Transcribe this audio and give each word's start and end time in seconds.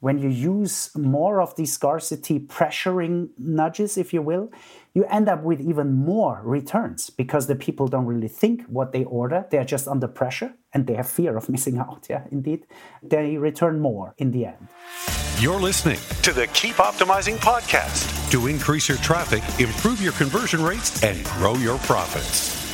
when 0.00 0.18
you 0.18 0.28
use 0.28 0.90
more 0.96 1.40
of 1.40 1.56
these 1.56 1.72
scarcity 1.72 2.38
pressuring 2.38 3.30
nudges, 3.36 3.96
if 3.96 4.12
you 4.12 4.22
will, 4.22 4.50
you 4.94 5.04
end 5.06 5.28
up 5.28 5.42
with 5.42 5.60
even 5.60 5.92
more 5.92 6.40
returns 6.44 7.10
because 7.10 7.46
the 7.46 7.56
people 7.56 7.88
don't 7.88 8.06
really 8.06 8.28
think 8.28 8.64
what 8.66 8.92
they 8.92 9.04
order. 9.04 9.46
They're 9.50 9.64
just 9.64 9.88
under 9.88 10.08
pressure 10.08 10.54
and 10.72 10.86
they 10.86 10.94
have 10.94 11.08
fear 11.08 11.36
of 11.36 11.48
missing 11.54 11.78
out. 11.78 12.06
Yeah, 12.08 12.24
indeed. 12.30 12.66
They 13.02 13.36
return 13.36 13.80
more 13.80 14.14
in 14.18 14.30
the 14.30 14.46
end. 14.46 14.68
You're 15.38 15.60
listening 15.60 16.00
to 16.22 16.32
the 16.32 16.46
Keep 16.48 16.76
Optimizing 16.76 17.36
podcast 17.36 18.30
to 18.32 18.48
increase 18.48 18.88
your 18.88 18.98
traffic, 18.98 19.42
improve 19.60 20.02
your 20.02 20.12
conversion 20.12 20.62
rates, 20.62 21.02
and 21.02 21.24
grow 21.24 21.54
your 21.54 21.78
profits. 21.78 22.67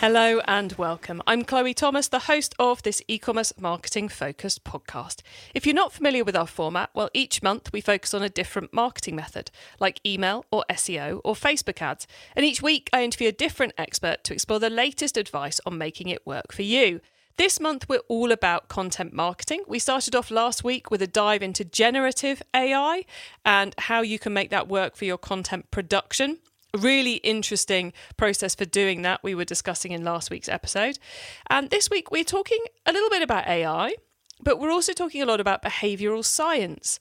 Hello 0.00 0.40
and 0.46 0.72
welcome. 0.78 1.20
I'm 1.26 1.44
Chloe 1.44 1.74
Thomas, 1.74 2.08
the 2.08 2.20
host 2.20 2.54
of 2.58 2.82
this 2.82 3.02
e 3.06 3.18
commerce 3.18 3.52
marketing 3.60 4.08
focused 4.08 4.64
podcast. 4.64 5.20
If 5.54 5.66
you're 5.66 5.74
not 5.74 5.92
familiar 5.92 6.24
with 6.24 6.34
our 6.34 6.46
format, 6.46 6.88
well, 6.94 7.10
each 7.12 7.42
month 7.42 7.70
we 7.70 7.82
focus 7.82 8.14
on 8.14 8.22
a 8.22 8.30
different 8.30 8.72
marketing 8.72 9.14
method, 9.14 9.50
like 9.78 10.00
email 10.06 10.46
or 10.50 10.64
SEO 10.70 11.20
or 11.22 11.34
Facebook 11.34 11.82
ads. 11.82 12.06
And 12.34 12.46
each 12.46 12.62
week 12.62 12.88
I 12.94 13.04
interview 13.04 13.28
a 13.28 13.32
different 13.32 13.74
expert 13.76 14.24
to 14.24 14.32
explore 14.32 14.58
the 14.58 14.70
latest 14.70 15.18
advice 15.18 15.60
on 15.66 15.76
making 15.76 16.08
it 16.08 16.26
work 16.26 16.50
for 16.50 16.62
you. 16.62 17.02
This 17.36 17.60
month, 17.60 17.86
we're 17.86 17.98
all 18.08 18.32
about 18.32 18.68
content 18.68 19.12
marketing. 19.12 19.64
We 19.68 19.78
started 19.78 20.16
off 20.16 20.30
last 20.30 20.64
week 20.64 20.90
with 20.90 21.02
a 21.02 21.06
dive 21.06 21.42
into 21.42 21.62
generative 21.62 22.42
AI 22.56 23.04
and 23.44 23.74
how 23.76 24.00
you 24.00 24.18
can 24.18 24.32
make 24.32 24.48
that 24.48 24.66
work 24.66 24.96
for 24.96 25.04
your 25.04 25.18
content 25.18 25.70
production 25.70 26.38
really 26.78 27.14
interesting 27.16 27.92
process 28.16 28.54
for 28.54 28.64
doing 28.64 29.02
that 29.02 29.22
we 29.22 29.34
were 29.34 29.44
discussing 29.44 29.92
in 29.92 30.04
last 30.04 30.30
week's 30.30 30.48
episode. 30.48 30.98
And 31.48 31.70
this 31.70 31.90
week 31.90 32.10
we're 32.10 32.24
talking 32.24 32.58
a 32.86 32.92
little 32.92 33.10
bit 33.10 33.22
about 33.22 33.46
AI, 33.46 33.94
but 34.42 34.58
we're 34.58 34.70
also 34.70 34.92
talking 34.92 35.22
a 35.22 35.26
lot 35.26 35.40
about 35.40 35.62
behavioral 35.62 36.24
science 36.24 36.98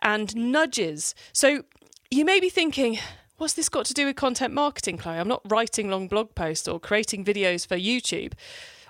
and 0.00 0.34
nudges. 0.36 1.14
So 1.32 1.64
you 2.10 2.24
may 2.24 2.40
be 2.40 2.48
thinking, 2.48 2.98
what's 3.36 3.54
this 3.54 3.68
got 3.68 3.86
to 3.86 3.94
do 3.94 4.06
with 4.06 4.16
content 4.16 4.54
marketing, 4.54 4.98
Chloe? 4.98 5.18
I'm 5.18 5.28
not 5.28 5.42
writing 5.44 5.90
long 5.90 6.08
blog 6.08 6.34
posts 6.34 6.68
or 6.68 6.80
creating 6.80 7.24
videos 7.24 7.66
for 7.66 7.76
YouTube 7.76 8.32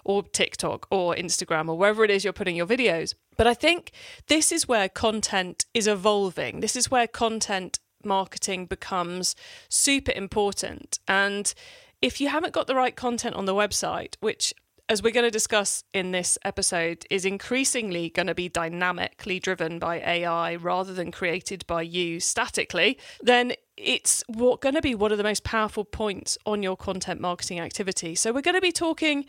or 0.04 0.22
TikTok 0.22 0.86
or 0.90 1.14
Instagram 1.14 1.68
or 1.68 1.76
wherever 1.76 2.04
it 2.04 2.10
is 2.10 2.24
you're 2.24 2.32
putting 2.32 2.56
your 2.56 2.66
videos. 2.66 3.14
But 3.36 3.46
I 3.46 3.54
think 3.54 3.92
this 4.26 4.50
is 4.50 4.66
where 4.66 4.88
content 4.88 5.66
is 5.74 5.86
evolving. 5.86 6.60
This 6.60 6.76
is 6.76 6.90
where 6.90 7.06
content 7.06 7.78
marketing 8.04 8.66
becomes 8.66 9.34
super 9.68 10.12
important. 10.12 10.98
And 11.06 11.52
if 12.00 12.20
you 12.20 12.28
haven't 12.28 12.52
got 12.52 12.66
the 12.66 12.74
right 12.74 12.94
content 12.94 13.34
on 13.34 13.44
the 13.44 13.54
website, 13.54 14.14
which 14.20 14.54
as 14.88 15.02
we're 15.02 15.12
going 15.12 15.26
to 15.26 15.30
discuss 15.30 15.84
in 15.92 16.12
this 16.12 16.38
episode, 16.44 17.04
is 17.10 17.24
increasingly 17.24 18.08
going 18.08 18.26
to 18.26 18.34
be 18.34 18.48
dynamically 18.48 19.38
driven 19.38 19.78
by 19.78 20.00
AI 20.00 20.54
rather 20.54 20.94
than 20.94 21.12
created 21.12 21.66
by 21.66 21.82
you 21.82 22.20
statically, 22.20 22.98
then 23.20 23.52
it's 23.76 24.24
what 24.28 24.60
going 24.60 24.74
to 24.74 24.80
be 24.80 24.94
one 24.94 25.12
of 25.12 25.18
the 25.18 25.24
most 25.24 25.44
powerful 25.44 25.84
points 25.84 26.38
on 26.46 26.62
your 26.62 26.76
content 26.76 27.20
marketing 27.20 27.60
activity. 27.60 28.14
So 28.14 28.32
we're 28.32 28.40
going 28.40 28.54
to 28.54 28.62
be 28.62 28.72
talking 28.72 29.26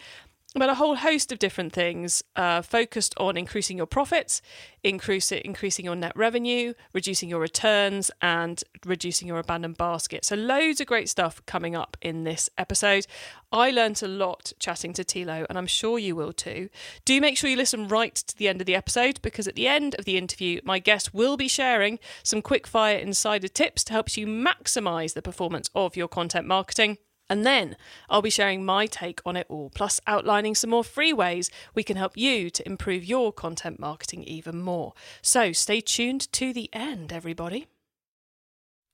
about 0.56 0.70
a 0.70 0.76
whole 0.76 0.96
host 0.96 1.32
of 1.32 1.38
different 1.38 1.74
things 1.74 2.24
uh, 2.36 2.64
focused 2.64 3.14
on 3.18 3.38
increasing 3.38 3.78
your 3.78 3.86
profits, 3.86 4.42
increase 4.84 5.32
increasing 5.32 5.86
your 5.86 5.96
net 5.96 6.14
revenue, 6.16 6.74
reducing 6.92 7.30
your 7.30 7.40
returns, 7.40 8.10
and 8.20 8.64
reducing 8.84 9.28
your 9.28 9.38
abandoned 9.38 9.78
basket. 9.78 10.26
So, 10.26 10.36
loads 10.36 10.82
of 10.82 10.88
great 10.88 11.08
stuff 11.08 11.46
coming 11.46 11.76
up 11.76 11.98
in 12.02 12.24
this 12.24 12.50
episode. 12.58 13.06
I 13.52 13.70
learnt 13.70 14.02
a 14.02 14.08
lot 14.08 14.54
chatting 14.60 14.94
to 14.94 15.04
Thilo, 15.04 15.46
and 15.50 15.58
I'm 15.58 15.68
sure 15.68 16.00
you 16.00 16.16
will 16.16 16.34
too. 16.34 16.70
Do 17.06 17.22
make 17.22 17.38
sure 17.38 17.50
you 17.50 17.58
listen 17.58 17.88
right 17.88 18.16
to 18.16 18.36
the 18.36 18.48
end 18.48 18.60
of 18.60 18.66
the 18.66 18.76
episode 18.76 19.22
because 19.22 19.48
at 19.48 19.56
the 19.56 19.68
end 19.68 19.96
of 20.00 20.06
the 20.06 20.18
interview, 20.18 20.62
my 20.64 20.80
guest 20.80 21.14
will 21.14 21.38
be 21.38 21.48
sharing 21.48 22.00
some 22.24 22.42
quick 22.42 22.66
fire 22.66 22.98
insider 22.98 23.48
tips 23.48 23.84
to 23.86 23.94
help 23.94 24.18
you 24.18 24.26
maximize 24.26 25.14
the 25.14 25.22
performance 25.22 25.70
of 25.76 25.96
your 25.96 26.08
content 26.08 26.48
marketing. 26.48 26.98
And 27.30 27.46
then 27.46 27.78
I'll 28.10 28.22
be 28.22 28.30
sharing 28.30 28.66
my 28.66 28.88
take 28.88 29.22
on 29.26 29.36
it 29.36 29.46
all, 29.50 29.70
plus 29.70 30.02
outlining 30.08 30.56
some 30.56 30.72
more 30.72 30.84
free 30.84 31.14
ways 31.14 31.52
we 31.76 31.84
can 31.84 31.96
help 31.96 32.18
you 32.18 32.50
to 32.50 32.66
improve 32.66 33.06
your 33.06 33.32
content 33.32 33.80
marketing 33.80 34.24
even 34.24 34.60
more. 34.62 34.94
So 35.22 35.52
stay 35.52 35.80
tuned 35.82 36.32
to 36.34 36.52
the 36.52 36.70
end, 36.74 37.14
everybody. 37.14 37.68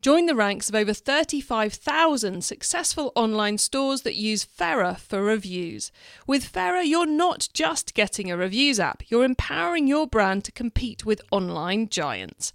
Join 0.06 0.28
the 0.28 0.36
ranks 0.36 0.70
of 0.70 0.76
over 0.76 0.94
35,000 0.94 2.44
successful 2.44 3.12
online 3.16 3.58
stores 3.58 4.04
that 4.04 4.14
use 4.14 4.44
Fera 4.44 4.98
for 5.00 5.24
reviews. 5.24 5.92
With 6.28 6.46
Fera, 6.46 6.84
you're 6.84 7.08
not 7.08 7.50
just 7.54 7.96
getting 7.96 8.30
a 8.30 8.38
reviews 8.38 8.80
app, 8.80 9.02
you're 9.08 9.24
empowering 9.24 9.88
your 9.88 10.06
brand 10.06 10.44
to 10.44 10.52
compete 10.52 11.08
with 11.08 11.24
online 11.32 11.90
giants. 11.90 12.54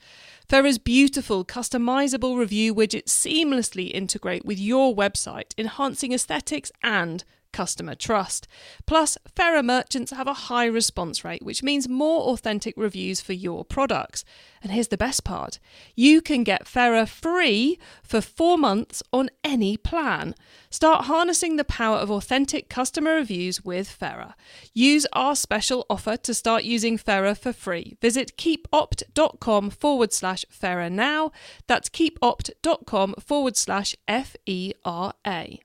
Fera's 0.48 0.78
beautiful, 0.78 1.44
customizable 1.44 2.38
review 2.38 2.72
widgets 2.72 3.08
seamlessly 3.08 3.90
integrate 3.92 4.44
with 4.44 4.60
your 4.60 4.94
website, 4.94 5.52
enhancing 5.58 6.12
aesthetics 6.12 6.70
and 6.84 7.24
customer 7.52 7.94
trust. 7.94 8.46
Plus, 8.86 9.16
Fera 9.34 9.62
merchants 9.62 10.12
have 10.12 10.26
a 10.26 10.48
high 10.48 10.66
response 10.66 11.24
rate, 11.24 11.44
which 11.44 11.62
means 11.62 11.88
more 11.88 12.22
authentic 12.32 12.74
reviews 12.76 13.20
for 13.20 13.32
your 13.32 13.64
products. 13.64 14.24
And 14.62 14.72
here's 14.72 14.88
the 14.88 14.96
best 14.96 15.24
part 15.24 15.58
you 15.96 16.20
can 16.20 16.44
get 16.44 16.66
Fera 16.66 17.06
free 17.06 17.78
for 18.02 18.20
four 18.20 18.58
months 18.58 19.02
on 19.12 19.30
any 19.42 19.76
plan. 19.76 20.34
Start 20.70 21.06
harnessing 21.06 21.56
the 21.56 21.64
power 21.64 21.96
of 21.96 22.10
authentic 22.10 22.68
customer 22.68 23.14
reviews 23.14 23.64
with 23.64 23.88
Fera. 23.88 24.36
Use 24.72 25.06
our 25.12 25.34
special 25.34 25.86
offer 25.88 26.16
to 26.18 26.34
start 26.34 26.64
using 26.64 26.98
Fera 26.98 27.34
for 27.34 27.52
free. 27.52 27.96
Visit 28.00 28.36
keepopt.com 28.36 29.70
forward 29.70 30.12
slash 30.12 30.44
Fera 30.50 30.90
now. 30.90 31.32
That's 31.66 31.88
keepopt.com 31.88 33.14
forward 33.18 33.56
slash 33.56 33.96
F 34.06 34.36
E 34.46 34.72
R 34.84 35.14
A. 35.26 35.60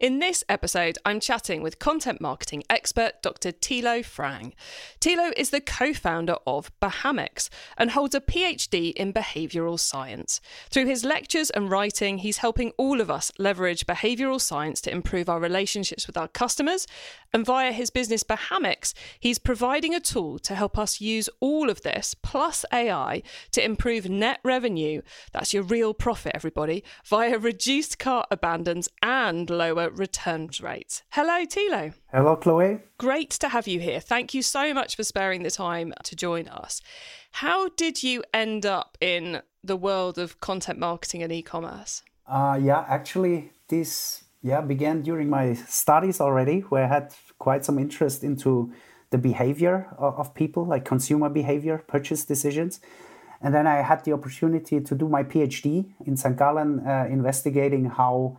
In 0.00 0.18
this 0.18 0.42
episode, 0.48 0.98
I'm 1.04 1.20
chatting 1.20 1.62
with 1.62 1.78
content 1.78 2.20
marketing 2.20 2.64
expert 2.68 3.22
Dr. 3.22 3.52
Thilo 3.52 4.00
Pfrang. 4.00 4.52
Thilo 5.00 5.32
is 5.36 5.50
the 5.50 5.60
co 5.60 5.92
founder 5.94 6.34
of 6.48 6.72
Behamics 6.80 7.48
and 7.78 7.92
holds 7.92 8.12
a 8.16 8.20
PhD 8.20 8.92
in 8.94 9.12
behavioural 9.12 9.78
science. 9.78 10.40
Through 10.68 10.86
his 10.86 11.04
lectures 11.04 11.48
and 11.50 11.70
writing, 11.70 12.18
he's 12.18 12.38
helping 12.38 12.72
all 12.76 13.00
of 13.00 13.08
us 13.08 13.30
leverage 13.38 13.86
behavioural 13.86 14.40
science 14.40 14.80
to 14.80 14.90
improve 14.90 15.28
our 15.28 15.38
relationships 15.38 16.08
with 16.08 16.16
our 16.16 16.26
customers. 16.28 16.88
And 17.34 17.44
via 17.44 17.72
his 17.72 17.90
business 17.90 18.22
Behamics, 18.22 18.94
he's 19.20 19.38
providing 19.38 19.94
a 19.94 20.00
tool 20.00 20.38
to 20.38 20.54
help 20.54 20.78
us 20.78 21.00
use 21.00 21.28
all 21.40 21.68
of 21.68 21.82
this, 21.82 22.14
plus 22.14 22.64
AI, 22.72 23.22
to 23.50 23.62
improve 23.62 24.08
net 24.08 24.38
revenue 24.44 25.02
that's 25.32 25.52
your 25.52 25.64
real 25.64 25.94
profit, 25.94 26.32
everybody 26.34 26.84
via 27.04 27.38
reduced 27.38 27.98
cart 27.98 28.26
abandons 28.30 28.88
and 29.02 29.50
lower 29.50 29.90
returns 29.90 30.60
rates. 30.60 31.02
Hello, 31.10 31.44
Thilo. 31.44 31.94
Hello, 32.12 32.36
Chloe. 32.36 32.80
Great 32.98 33.30
to 33.30 33.48
have 33.48 33.66
you 33.66 33.80
here. 33.80 34.00
Thank 34.00 34.32
you 34.32 34.42
so 34.42 34.72
much 34.72 34.96
for 34.96 35.02
sparing 35.02 35.42
the 35.42 35.50
time 35.50 35.92
to 36.04 36.16
join 36.16 36.48
us. 36.48 36.80
How 37.32 37.68
did 37.70 38.02
you 38.02 38.22
end 38.32 38.64
up 38.64 38.96
in 39.00 39.42
the 39.62 39.76
world 39.76 40.18
of 40.18 40.40
content 40.40 40.78
marketing 40.78 41.22
and 41.22 41.32
e-commerce? 41.32 42.02
Uh, 42.26 42.58
yeah, 42.62 42.84
actually, 42.88 43.50
this 43.68 44.24
yeah 44.42 44.60
began 44.60 45.02
during 45.02 45.28
my 45.28 45.54
studies 45.54 46.20
already, 46.20 46.60
where 46.60 46.84
I 46.84 46.88
had 46.88 47.14
quite 47.38 47.64
some 47.64 47.78
interest 47.78 48.24
into 48.24 48.72
the 49.10 49.18
behavior 49.18 49.88
of, 49.98 50.34
people, 50.34 50.66
like 50.66 50.84
consumer 50.84 51.28
behavior, 51.28 51.78
purchase 51.86 52.24
decisions. 52.24 52.80
And 53.40 53.54
then 53.54 53.66
I 53.66 53.82
had 53.82 54.04
the 54.04 54.12
opportunity 54.12 54.80
to 54.80 54.94
do 54.94 55.08
my 55.08 55.22
PhD 55.22 55.86
in 56.06 56.16
St. 56.16 56.36
Gallen, 56.36 56.80
uh, 56.86 57.06
investigating 57.10 57.86
how 57.86 58.38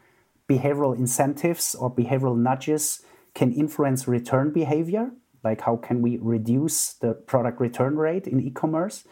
behavioral 0.49 0.97
incentives 0.97 1.75
or 1.75 1.93
behavioral 1.93 2.37
nudges 2.37 3.03
can 3.33 3.51
influence 3.53 4.07
return 4.07 4.51
behavior 4.51 5.11
like 5.43 5.61
how 5.61 5.75
can 5.75 6.01
we 6.01 6.17
reduce 6.17 6.93
the 6.93 7.13
product 7.13 7.59
return 7.59 7.95
rate 7.95 8.27
in 8.27 8.39
e-commerce 8.39 9.05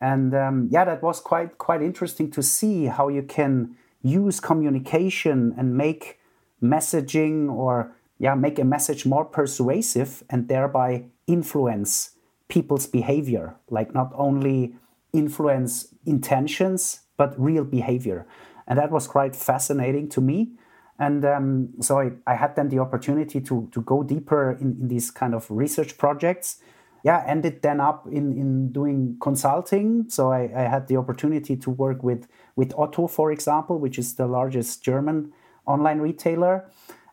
and 0.00 0.34
um, 0.34 0.68
yeah 0.70 0.84
that 0.84 1.02
was 1.02 1.20
quite 1.20 1.58
quite 1.58 1.82
interesting 1.82 2.30
to 2.30 2.42
see 2.42 2.86
how 2.86 3.08
you 3.08 3.22
can 3.22 3.76
use 4.02 4.40
communication 4.40 5.54
and 5.56 5.76
make 5.76 6.18
messaging 6.62 7.50
or 7.50 7.95
yeah 8.18 8.34
make 8.34 8.58
a 8.58 8.64
message 8.64 9.06
more 9.06 9.24
persuasive 9.24 10.22
and 10.30 10.48
thereby 10.48 11.04
influence 11.26 12.12
people's 12.48 12.86
behavior 12.86 13.54
like 13.70 13.94
not 13.94 14.12
only 14.14 14.74
influence 15.12 15.94
intentions 16.04 17.00
but 17.16 17.38
real 17.40 17.64
behavior 17.64 18.26
and 18.66 18.78
that 18.78 18.90
was 18.90 19.06
quite 19.06 19.34
fascinating 19.34 20.08
to 20.08 20.20
me 20.20 20.50
and 20.98 21.24
um, 21.24 21.68
so 21.80 22.00
I, 22.00 22.12
I, 22.26 22.34
had 22.34 22.56
then 22.56 22.68
the 22.68 22.78
opportunity 22.78 23.40
to, 23.42 23.68
to 23.72 23.82
go 23.82 24.02
deeper 24.02 24.52
in, 24.52 24.76
in 24.80 24.88
these 24.88 25.10
kind 25.10 25.34
of 25.34 25.46
research 25.50 25.98
projects. 25.98 26.58
Yeah, 27.04 27.22
ended 27.26 27.62
then 27.62 27.80
up 27.80 28.06
in, 28.10 28.32
in 28.32 28.72
doing 28.72 29.16
consulting. 29.20 30.06
So 30.08 30.32
I, 30.32 30.50
I 30.56 30.62
had 30.62 30.88
the 30.88 30.96
opportunity 30.96 31.54
to 31.56 31.70
work 31.70 32.02
with, 32.02 32.26
with 32.56 32.72
Otto, 32.76 33.06
for 33.06 33.30
example, 33.30 33.78
which 33.78 33.98
is 33.98 34.14
the 34.14 34.26
largest 34.26 34.82
German 34.82 35.32
online 35.66 36.00
retailer. 36.00 36.68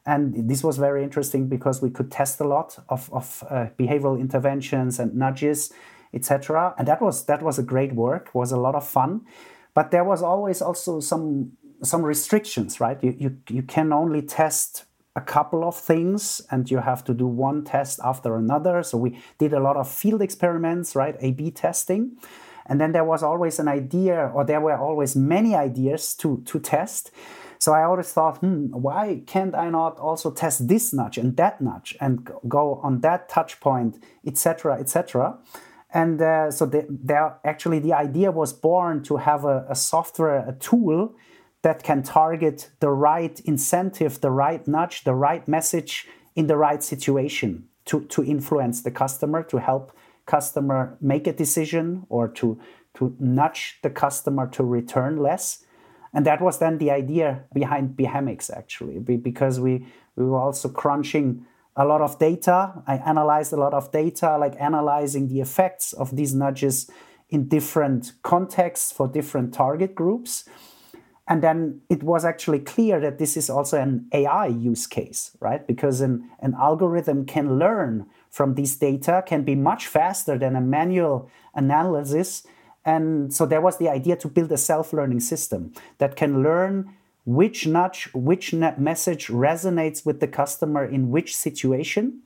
And 0.06 0.50
this 0.50 0.64
was 0.64 0.78
very 0.78 1.04
interesting 1.04 1.48
because 1.48 1.82
we 1.82 1.90
could 1.90 2.12
test 2.12 2.40
a 2.42 2.48
lot 2.48 2.78
of, 2.90 3.10
of 3.14 3.44
uh, 3.50 3.68
behavioral 3.80 4.20
interventions 4.20 5.00
and 5.00 5.16
nudges 5.16 5.72
etc. 6.14 6.76
And 6.78 6.88
that 6.88 7.02
was 7.02 7.26
that 7.26 7.42
was 7.42 7.60
a 7.60 7.64
great 7.64 7.94
work, 7.94 8.34
was 8.34 8.52
a 8.52 8.58
lot 8.58 8.76
of 8.76 8.88
fun. 8.88 9.22
But 9.74 9.92
there 9.92 10.04
was 10.04 10.22
always 10.22 10.62
also 10.62 11.00
some 11.00 11.54
some 11.82 12.04
restrictions, 12.04 12.80
right? 12.80 13.04
You, 13.04 13.16
you, 13.20 13.38
you 13.50 13.64
can 13.64 13.92
only 13.92 14.22
test 14.22 14.86
a 15.16 15.22
couple 15.22 15.66
of 15.66 15.76
things 15.76 16.42
and 16.50 16.72
you 16.72 16.78
have 16.78 17.04
to 17.04 17.14
do 17.14 17.28
one 17.28 17.66
test 17.66 18.00
after 18.04 18.38
another. 18.38 18.84
So 18.84 18.98
we 18.98 19.20
did 19.38 19.54
a 19.54 19.60
lot 19.60 19.76
of 19.76 19.92
field 19.92 20.22
experiments, 20.22 20.96
right? 20.96 21.16
A 21.20 21.32
B 21.32 21.52
testing. 21.52 22.18
And 22.66 22.80
then 22.80 22.94
there 22.94 23.04
was 23.04 23.22
always 23.22 23.60
an 23.60 23.68
idea, 23.68 24.32
or 24.34 24.46
there 24.46 24.62
were 24.62 24.78
always 24.78 25.18
many 25.18 25.54
ideas 25.54 26.16
to, 26.16 26.42
to 26.46 26.60
test. 26.60 27.12
So 27.64 27.72
I 27.72 27.86
always 27.86 28.12
thought, 28.12 28.40
hmm, 28.40 28.66
why 28.74 29.24
can't 29.26 29.56
I 29.56 29.70
not 29.70 29.98
also 29.98 30.32
test 30.32 30.68
this 30.68 30.92
nudge 30.92 31.18
and 31.18 31.38
that 31.38 31.62
nudge 31.62 31.96
and 32.02 32.30
go 32.46 32.82
on 32.84 33.00
that 33.00 33.30
touch 33.30 33.62
point, 33.62 34.04
etc., 34.28 34.78
etc. 34.82 35.38
And 35.94 36.22
uh, 36.22 36.52
so 36.52 36.66
the, 36.66 36.86
there 36.90 37.38
actually 37.46 37.80
the 37.80 37.94
idea 37.94 38.32
was 38.32 38.52
born 38.52 39.02
to 39.04 39.16
have 39.16 39.46
a, 39.46 39.66
a 39.70 39.76
software, 39.76 40.46
a 40.46 40.52
tool 40.52 41.16
that 41.62 41.84
can 41.84 42.04
target 42.04 42.70
the 42.82 42.90
right 42.90 43.40
incentive, 43.46 44.20
the 44.20 44.32
right 44.32 44.68
nudge, 44.68 45.06
the 45.06 45.16
right 45.16 45.48
message 45.48 46.06
in 46.36 46.48
the 46.48 46.58
right 46.58 46.84
situation 46.84 47.70
to, 47.86 48.02
to 48.08 48.26
influence 48.26 48.84
the 48.84 48.92
customer, 48.92 49.42
to 49.42 49.62
help 49.62 49.96
customer 50.26 50.98
make 51.00 51.28
a 51.28 51.34
decision 51.34 52.06
or 52.10 52.28
to, 52.28 52.60
to 52.96 53.16
nudge 53.22 53.80
the 53.84 53.90
customer 53.90 54.48
to 54.48 54.66
return 54.66 55.16
less. 55.16 55.64
And 56.14 56.26
that 56.26 56.42
was 56.42 56.60
then 56.60 56.78
the 56.78 56.92
idea 56.92 57.44
behind 57.54 57.98
Behamics 57.98 58.52
actually, 58.52 59.00
because 59.00 59.60
we, 59.60 59.88
we 60.16 60.26
were 60.26 60.40
also 60.40 60.70
crunching 60.70 61.46
a 61.76 61.86
lot 61.86 62.02
of 62.02 62.20
data. 62.20 62.84
I 62.86 62.98
analyzed 62.98 63.52
a 63.54 63.58
lot 63.58 63.74
of 63.74 63.92
data, 63.92 64.38
like 64.38 64.56
analyzing 64.60 65.28
the 65.28 65.42
effects 65.42 65.94
of 65.94 66.16
these 66.16 66.34
nudges 66.34 66.90
in 67.30 67.48
different 67.48 68.14
contexts 68.22 68.92
for 68.92 69.08
different 69.08 69.54
target 69.54 69.96
groups. 69.96 70.48
And 71.28 71.42
then 71.42 71.82
it 71.90 72.04
was 72.04 72.26
actually 72.26 72.60
clear 72.60 73.00
that 73.00 73.18
this 73.18 73.38
is 73.38 73.50
also 73.50 73.80
an 73.80 74.08
AI 74.12 74.48
use 74.48 74.86
case, 74.86 75.36
right? 75.40 75.66
Because 75.66 76.02
an, 76.02 76.30
an 76.42 76.54
algorithm 76.60 77.26
can 77.26 77.58
learn 77.58 78.06
from 78.30 78.56
these 78.56 78.76
data, 78.76 79.24
can 79.26 79.44
be 79.44 79.56
much 79.56 79.88
faster 79.88 80.38
than 80.38 80.56
a 80.56 80.62
manual 80.62 81.30
analysis. 81.56 82.46
And 82.86 83.34
so 83.34 83.46
there 83.46 83.62
was 83.62 83.78
the 83.78 83.90
idea 83.90 84.16
to 84.18 84.28
build 84.28 84.52
a 84.52 84.58
self 84.58 84.94
learning 84.94 85.22
system 85.22 85.74
that 86.00 86.16
can 86.16 86.44
learn 86.44 86.94
which 87.26 87.66
nudge, 87.66 88.10
which 88.14 88.54
message 88.54 89.28
resonates 89.28 90.06
with 90.06 90.20
the 90.20 90.28
customer 90.28 90.84
in 90.84 91.10
which 91.10 91.36
situation 91.36 92.22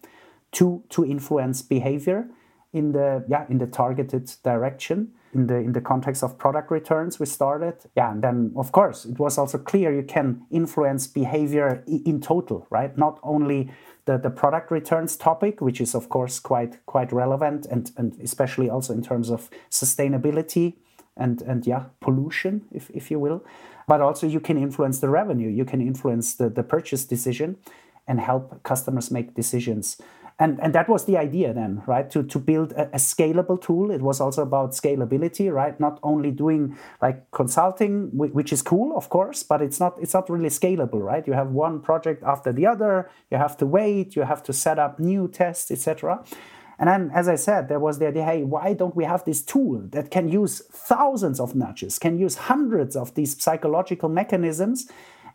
to, 0.54 0.83
to 0.89 1.06
influence 1.06 1.62
behavior 1.62 2.27
in 2.73 2.91
the, 2.91 3.23
yeah, 3.27 3.45
in 3.49 3.57
the 3.57 3.67
targeted 3.67 4.31
direction 4.43 5.13
in 5.33 5.47
the 5.47 5.55
in 5.55 5.73
the 5.73 5.81
context 5.81 6.23
of 6.23 6.37
product 6.37 6.71
returns 6.71 7.19
we 7.19 7.25
started. 7.25 7.75
Yeah 7.95 8.11
and 8.11 8.21
then 8.21 8.51
of 8.55 8.71
course 8.71 9.05
it 9.05 9.19
was 9.19 9.37
also 9.37 9.57
clear 9.57 9.93
you 9.93 10.03
can 10.03 10.45
influence 10.51 11.07
behavior 11.07 11.83
in 11.87 12.21
total 12.21 12.65
right? 12.69 12.97
Not 12.97 13.19
only 13.23 13.71
the, 14.05 14.17
the 14.17 14.29
product 14.29 14.71
returns 14.71 15.17
topic 15.17 15.61
which 15.61 15.81
is 15.81 15.95
of 15.95 16.09
course 16.09 16.39
quite 16.39 16.85
quite 16.85 17.11
relevant 17.11 17.65
and 17.65 17.91
and 17.97 18.17
especially 18.21 18.69
also 18.69 18.93
in 18.93 19.01
terms 19.01 19.29
of 19.29 19.49
sustainability 19.69 20.75
and 21.15 21.41
and 21.41 21.67
yeah 21.67 21.85
pollution 21.99 22.65
if, 22.71 22.89
if 22.91 23.11
you 23.11 23.19
will. 23.19 23.43
But 23.87 24.01
also 24.01 24.27
you 24.27 24.41
can 24.41 24.57
influence 24.57 24.99
the 24.99 25.09
revenue. 25.09 25.49
You 25.49 25.63
can 25.63 25.81
influence 25.81 26.35
the, 26.35 26.49
the 26.49 26.63
purchase 26.63 27.05
decision 27.05 27.57
and 28.05 28.19
help 28.19 28.63
customers 28.63 29.11
make 29.11 29.33
decisions 29.33 29.97
and 30.39 30.60
and 30.62 30.74
that 30.75 30.88
was 30.88 31.06
the 31.06 31.18
idea 31.18 31.54
then 31.54 31.81
right? 31.88 32.10
To 32.12 32.24
to 32.24 32.39
build 32.39 32.72
a, 32.74 32.88
a, 32.89 32.98
scalable 32.98 33.60
tool. 33.60 33.92
It 33.92 34.01
was 34.01 34.22
also 34.22 34.44
about 34.44 34.72
scalability 34.72 35.51
right? 35.51 35.80
Not 35.80 36.00
only 36.04 36.31
doing 36.31 36.78
like 37.01 37.30
consulting 37.31 38.10
which 38.13 38.54
is 38.54 38.62
cool 38.62 38.95
of 38.95 39.10
course 39.10 39.44
but 39.44 39.62
it's 39.62 39.80
not 39.80 39.98
it's 40.01 40.13
not 40.13 40.30
really 40.30 40.50
scalable 40.50 41.01
right? 41.04 41.25
You 41.28 41.34
have 41.34 41.50
one 41.50 41.81
project 41.81 42.24
after 42.24 42.51
the 42.51 42.68
other. 42.68 43.10
You 43.31 43.38
have 43.38 43.57
to 43.57 43.66
wait. 43.66 44.16
You 44.16 44.24
have 44.24 44.44
to 44.44 44.54
set 44.54 44.78
up 44.80 45.00
new 45.00 45.28
tests 45.28 45.72
etc 45.72 46.24
and 46.80 46.88
then, 46.88 47.12
as 47.13 47.28
I 47.28 47.36
said, 47.36 47.69
there 47.69 47.80
was 47.80 47.98
the 47.98 48.07
idea 48.07 48.24
hey, 48.24 48.44
why 48.44 48.74
don't 48.74 48.95
we 48.95 49.04
have 49.06 49.25
this 49.25 49.42
tool 49.42 49.81
that 49.89 50.12
can 50.12 50.30
use 50.30 50.62
thousands 50.72 51.39
of 51.39 51.56
nudges, 51.56 51.98
can 51.98 52.19
use 52.19 52.36
hundreds 52.36 52.95
of 52.95 53.16
these 53.16 53.42
psychological 53.42 54.10
mechanisms, 54.10 54.89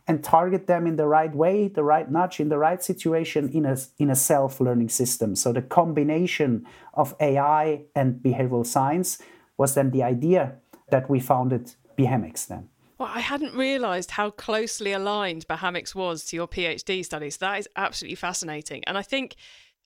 and 0.07 0.23
target 0.23 0.67
them 0.67 0.85
in 0.85 0.95
the 0.97 1.07
right 1.07 1.33
way, 1.33 1.67
the 1.67 1.83
right 1.83 2.09
nudge, 2.11 2.39
in 2.39 2.49
the 2.49 2.57
right 2.57 2.83
situation 2.83 3.49
in 3.49 3.65
a, 3.65 3.77
in 3.97 4.09
a 4.09 4.15
self 4.15 4.59
learning 4.59 4.89
system. 4.89 5.35
So 5.35 5.53
the 5.53 5.61
combination 5.61 6.65
of 6.93 7.15
AI 7.19 7.83
and 7.95 8.15
behavioral 8.15 8.65
science 8.65 9.19
was 9.57 9.75
then 9.75 9.91
the 9.91 10.03
idea 10.03 10.55
that 10.89 11.09
we 11.09 11.19
founded 11.19 11.73
Behamics 11.97 12.47
then. 12.47 12.69
Well, 12.97 13.11
I 13.13 13.21
hadn't 13.21 13.55
realised 13.55 14.11
how 14.11 14.29
closely 14.29 14.91
aligned 14.91 15.47
Behamics 15.47 15.95
was 15.95 16.25
to 16.25 16.35
your 16.35 16.47
PhD 16.47 17.03
studies. 17.03 17.37
That 17.37 17.59
is 17.59 17.67
absolutely 17.75 18.15
fascinating. 18.15 18.83
And 18.85 18.97
I 18.97 19.01
think 19.01 19.35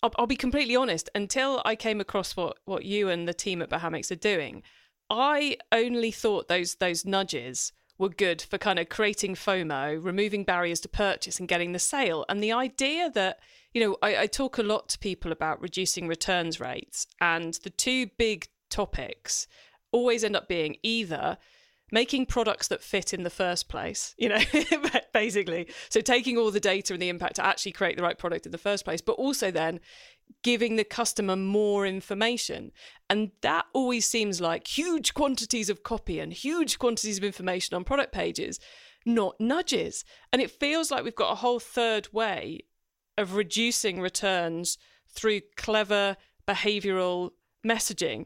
I'll, 0.04 0.12
I'll, 0.18 0.28
be 0.28 0.36
completely 0.36 0.76
honest, 0.76 1.10
until 1.16 1.62
I 1.66 1.76
came 1.76 2.02
across 2.02 2.36
what, 2.36 2.58
what 2.66 2.86
you 2.86 3.10
and 3.10 3.28
the 3.28 3.34
team 3.34 3.62
at 3.62 3.70
Behamics 3.70 4.12
are 4.12 4.16
doing, 4.16 4.64
I 5.10 5.58
only 5.72 6.12
thought 6.12 6.48
those 6.48 6.76
those 6.76 7.06
nudges 7.06 7.72
were 7.98 8.10
good 8.10 8.42
for 8.42 8.58
kind 8.58 8.80
of 8.80 8.90
creating 8.90 9.36
FOMO, 9.36 10.04
removing 10.04 10.44
barriers 10.44 10.80
to 10.82 10.90
purchase, 10.90 11.40
and 11.40 11.48
getting 11.48 11.72
the 11.72 11.80
sale. 11.80 12.26
And 12.30 12.42
the 12.42 12.52
idea 12.52 13.10
that, 13.12 13.40
you 13.74 13.82
know, 13.82 13.98
I, 14.02 14.18
I 14.18 14.28
talk 14.28 14.58
a 14.58 14.64
lot 14.64 14.90
to 14.90 15.00
people 15.00 15.32
about 15.32 15.62
reducing 15.62 16.08
returns 16.08 16.60
rates, 16.60 17.08
and 17.20 17.54
the 17.64 17.70
two 17.70 18.08
big 18.18 18.48
topics 18.70 19.48
always 19.92 20.24
end 20.24 20.36
up 20.36 20.48
being 20.48 20.78
either 20.84 21.38
making 21.92 22.26
products 22.26 22.68
that 22.68 22.84
fit 22.84 23.14
in 23.14 23.24
the 23.24 23.30
first 23.30 23.70
place, 23.70 24.14
you 24.18 24.30
know, 24.30 24.40
basically. 25.14 25.68
So 25.90 26.02
taking 26.02 26.38
all 26.38 26.52
the 26.52 26.60
data 26.60 26.94
and 26.94 27.02
the 27.02 27.10
impact 27.10 27.38
to 27.38 27.46
actually 27.46 27.72
create 27.72 27.98
the 27.98 28.04
right 28.04 28.18
product 28.18 28.46
in 28.46 28.52
the 28.52 28.58
first 28.58 28.84
place, 28.84 29.02
but 29.02 29.14
also 29.14 29.52
then 29.52 29.80
giving 30.44 30.76
the 30.76 30.84
customer 30.84 31.36
more 31.36 31.86
information. 31.86 32.72
And 33.10 33.32
that 33.42 33.66
always 33.74 34.06
seems 34.06 34.42
like 34.42 34.68
huge 34.68 35.14
quantities 35.14 35.70
of 35.70 35.84
copy 35.84 36.20
and 36.20 36.34
huge 36.34 36.78
quantities 36.78 37.18
of 37.18 37.24
information 37.24 37.76
on 37.76 37.86
product 37.86 38.12
pages, 38.12 38.60
not 39.06 39.40
nudges. 39.40 40.04
And 40.34 40.42
it 40.42 40.52
feels 40.52 40.92
like 40.92 41.04
we've 41.04 41.16
got 41.16 41.32
a 41.32 41.36
whole 41.36 41.60
third 41.60 42.12
way 42.12 42.62
of 43.18 43.36
reducing 43.36 44.02
returns 44.02 44.78
through 45.10 45.42
clever 45.56 46.18
behavioral 46.48 47.32
messaging. 47.66 48.26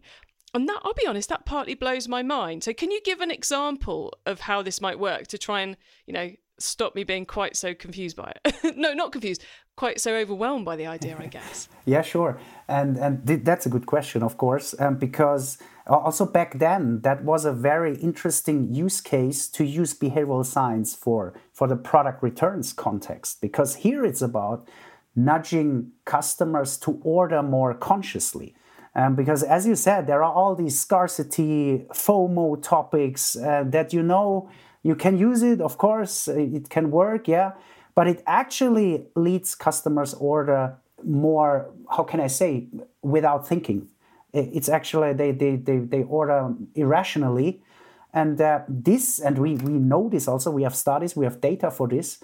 And 0.53 0.68
that, 0.68 0.81
I'll 0.83 0.94
be 0.94 1.07
honest, 1.07 1.30
that 1.30 1.45
partly 1.45 1.75
blows 1.75 2.07
my 2.07 2.23
mind. 2.23 2.64
So, 2.64 2.73
can 2.73 2.92
you 2.92 3.02
give 3.04 3.21
an 3.21 3.31
example 3.31 4.14
of 4.26 4.42
how 4.42 4.61
this 4.61 4.81
might 4.81 4.99
work 4.99 5.28
to 5.28 5.37
try 5.37 5.61
and, 5.61 5.78
you 6.06 6.14
know, 6.14 6.31
stop 6.59 6.94
me 6.94 7.04
being 7.04 7.26
quite 7.26 7.56
so 7.56 7.73
confused 7.73 8.18
by 8.18 8.33
it? 8.44 8.76
no, 8.78 8.94
not 8.94 9.11
confused, 9.11 9.44
quite 9.78 10.02
so 10.02 10.16
overwhelmed 10.16 10.66
by 10.66 10.76
the 10.76 10.87
idea, 10.87 11.18
I 11.18 11.28
guess. 11.28 11.69
yeah, 11.85 12.02
sure. 12.02 12.37
And 12.68 12.97
and 12.97 13.26
th- 13.26 13.44
that's 13.44 13.66
a 13.66 13.69
good 13.69 13.85
question, 13.85 14.23
of 14.23 14.37
course, 14.37 14.76
um, 14.80 14.97
because 14.97 15.57
also 15.87 16.26
back 16.26 16.59
then 16.59 17.02
that 17.02 17.23
was 17.23 17.45
a 17.45 17.54
very 17.54 17.97
interesting 17.97 18.73
use 18.73 19.02
case 19.02 19.47
to 19.47 19.64
use 19.64 19.94
behavioral 19.94 20.45
science 20.45 20.95
for 20.95 21.33
for 21.54 21.68
the 21.68 21.76
product 21.76 22.21
returns 22.21 22.73
context 22.73 23.42
because 23.42 23.76
here 23.76 24.06
it's 24.06 24.21
about 24.21 24.68
nudging 25.16 25.92
customers 26.06 26.78
to 26.78 26.99
order 27.04 27.44
more 27.44 27.73
consciously 27.73 28.56
um, 28.95 29.16
because, 29.16 29.44
as 29.44 29.66
you 29.66 29.76
said, 29.76 30.07
there 30.07 30.24
are 30.24 30.33
all 30.33 30.56
these 30.56 30.80
scarcity, 30.80 31.86
FOMO 31.94 32.62
topics 32.62 33.36
uh, 33.38 33.64
that 33.68 33.94
you 33.94 34.04
know 34.04 34.50
you 34.83 34.95
can 34.95 35.18
use 35.18 35.44
it, 35.44 35.62
of 35.62 35.78
course, 35.78 36.28
uh, 36.28 36.33
it 36.33 36.69
can 36.69 36.92
work, 36.92 37.28
yeah, 37.28 37.52
but 37.95 38.07
it 38.07 38.21
actually 38.26 39.06
leads 39.16 39.56
customers 39.56 40.14
order 40.16 40.76
more, 41.04 41.69
how 41.90 42.04
can 42.04 42.19
I 42.19 42.28
say, 42.28 42.68
without 43.02 43.48
thinking. 43.48 43.88
It's 44.33 44.69
actually, 44.69 45.14
they, 45.14 45.31
they, 45.31 45.57
they, 45.57 45.80
they 45.80 46.04
order 46.04 46.54
irrationally. 46.74 47.62
And 48.14 48.40
uh, 48.40 48.62
this, 48.68 49.19
and 49.19 49.38
we, 49.38 49.56
we 49.56 49.74
know 49.74 50.10
this 50.10 50.28
also, 50.28 50.52
we 50.52 50.64
have 50.64 50.76
studies, 50.76 51.16
we 51.16 51.26
have 51.26 51.42
data 51.42 51.69
for 51.69 51.88
this 51.88 52.19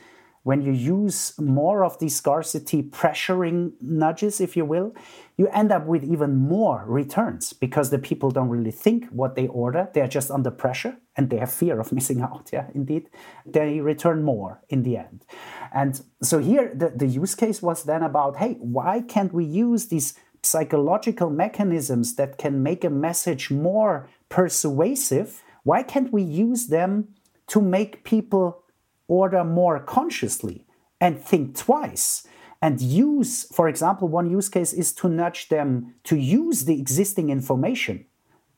when 0.47 0.61
you 0.61 0.71
use 0.71 1.37
more 1.37 1.83
of 1.83 1.99
these 1.99 2.15
scarcity 2.15 2.81
pressuring 2.81 3.73
nudges, 3.81 4.39
if 4.39 4.55
you 4.55 4.63
will, 4.63 4.95
you 5.35 5.49
end 5.49 5.73
up 5.73 5.85
with 5.85 6.05
even 6.05 6.37
more 6.37 6.85
returns 6.87 7.51
because 7.51 7.89
the 7.89 7.99
people 7.99 8.31
don't 8.31 8.47
really 8.47 8.71
think 8.71 9.09
what 9.09 9.35
they 9.35 9.47
order. 9.47 9.89
They're 9.93 10.07
just 10.07 10.31
under 10.31 10.49
pressure 10.49 10.95
and 11.17 11.29
they 11.29 11.39
have 11.39 11.51
fear 11.51 11.81
of 11.81 11.91
missing 11.97 12.21
out. 12.21 12.49
Yeah, 12.53 12.67
indeed. 12.73 13.09
They 13.45 13.81
return 13.81 14.23
more 14.23 14.61
in 14.69 14.83
the 14.83 14.95
end. 14.95 15.25
And 15.73 15.99
so 16.21 16.39
here 16.39 16.71
the, 16.73 16.93
the 16.95 17.07
use 17.07 17.35
case 17.35 17.61
was 17.61 17.83
then 17.83 18.01
about 18.01 18.37
hey, 18.37 18.53
why 18.61 19.01
can't 19.01 19.33
we 19.33 19.43
use 19.43 19.87
these 19.87 20.13
psychological 20.43 21.29
mechanisms 21.29 22.15
that 22.15 22.37
can 22.37 22.63
make 22.63 22.85
a 22.85 22.89
message 22.89 23.51
more 23.51 24.07
persuasive? 24.29 25.43
Why 25.63 25.83
can't 25.83 26.13
we 26.13 26.23
use 26.23 26.67
them 26.67 27.09
to 27.47 27.59
make 27.59 28.05
people 28.05 28.63
order 29.07 29.43
more 29.43 29.79
consciously 29.79 30.65
and 30.99 31.19
think 31.21 31.55
twice. 31.55 32.27
and 32.59 32.81
use, 32.81 33.43
for 33.53 33.69
example, 33.69 34.07
one 34.07 34.29
use 34.29 34.49
case 34.49 34.73
is 34.73 34.91
to 34.91 35.07
nudge 35.07 35.49
them 35.49 35.93
to 36.03 36.15
use 36.15 36.65
the 36.65 36.79
existing 36.79 37.29
information 37.29 38.05